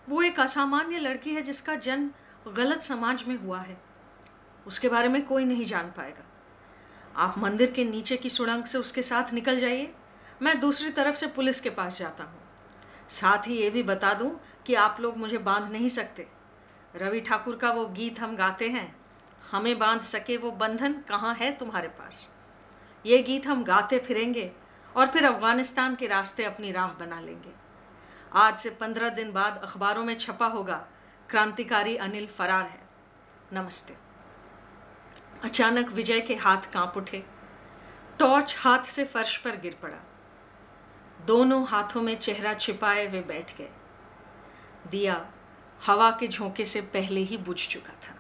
वो 0.10 0.22
एक 0.22 0.40
असामान्य 0.40 1.00
लड़की 1.00 1.34
है 1.34 1.42
जिसका 1.42 1.76
जन्म 1.76 2.10
गलत 2.52 2.84
समाज 2.84 3.24
में 3.28 3.36
हुआ 3.36 3.60
है। 3.60 3.85
उसके 4.68 4.90
बारे 4.90 5.08
में 5.08 5.26
कोई 5.26 5.46
नहीं 5.46 5.66
जान 5.66 5.92
पाएगा। 5.92 6.24
आप 7.16 7.38
मंदिर 7.38 7.72
के 7.72 7.84
नीचे 7.86 8.18
की 8.18 8.30
सुड़ंग 8.30 8.64
से 8.64 8.78
उसके 8.78 9.04
साथ 9.04 9.34
निकल 9.34 9.60
जाइए। 9.60 9.94
मैं 10.42 10.60
दूसरी 10.60 10.90
तरफ़ 10.90 11.16
से 11.16 11.28
पुलिस 11.28 11.62
के 11.62 11.70
पास 11.70 11.98
जाता 12.00 12.24
हूँ। 12.24 12.42
साथ 13.10 13.48
ही 13.48 13.58
ये 13.58 13.70
भी 13.70 13.84
बता 13.84 14.14
दूँ 14.14 14.40
कि 14.66 14.74
आप 14.74 14.98
लोग 15.00 15.18
मुझे 15.18 15.38
बाँध 15.38 15.72
नहीं 15.72 15.90
सकते। 15.90 16.28
रवि 16.96 17.22
ठाकुर 17.22 17.56
का 17.56 17.72
वो 17.72 17.86
गीत 17.86 18.20
हम 18.20 18.36
गाते 18.36 18.70
हैं, 18.70 18.96
हमें 19.52 19.78
बाँध 19.80 20.02
सके 20.02 20.38
वो 20.38 20.52
बंधन 20.52 20.94
कहाँ 20.94 21.34
है 21.36 21.52
तुम्हारे 21.52 21.88
पास? 21.88 22.36
ये 23.06 23.22
गीत 23.24 23.48
हम 23.48 23.64
गाते 23.64 24.00
फिरेंगे 24.00 24.52
और 24.96 25.08
फिर 25.08 25.26
अफ़गानिस्तान 25.26 25.96
के 25.96 26.08
रास्ते 26.08 26.44
अपनी 26.44 26.72
राह 26.72 26.88
बना 26.88 27.20
लेंगे। 27.20 27.54
आज 28.34 28.58
से 28.58 28.70
पंद्रह 28.70 29.10
दिन 29.10 29.32
बाद 29.32 29.60
अखबारों 29.64 30.04
में 30.04 30.16
छपा 30.16 30.48
होगा, 30.48 30.86
क्रांतिकारी 31.30 31.96
अनिल 31.98 32.28
फरार 32.28 32.64
है। 32.64 32.84
नमस्ते। 33.54 34.05
अचानक 35.44 35.90
विजय 35.90 36.22
के 36.22 36.36
हाथ 36.36 36.58
काँप 36.58 36.94
उठे। 36.98 37.24
टॉर्च 38.20 38.56
हाथ 38.60 38.80
से 38.80 39.06
फर्श 39.06 39.38
पर 39.38 39.56
गिर 39.56 39.78
पड़ा। 39.82 39.98
दोनों 41.26 41.68
हाथों 41.68 42.02
में 42.02 42.20
चेहरा 42.20 42.54
छिपाए 42.54 43.08
वे 43.08 43.22
बैठ 43.22 43.58
गए। 43.58 43.70
दिया 44.92 45.32
हवा 45.86 46.12
के 46.12 46.28
झोंके 46.28 46.66
से 46.66 46.82
पहले 46.82 47.22
ही 47.22 47.38
बुझ 47.38 47.68
चुका 47.68 47.94
था। 47.94 48.15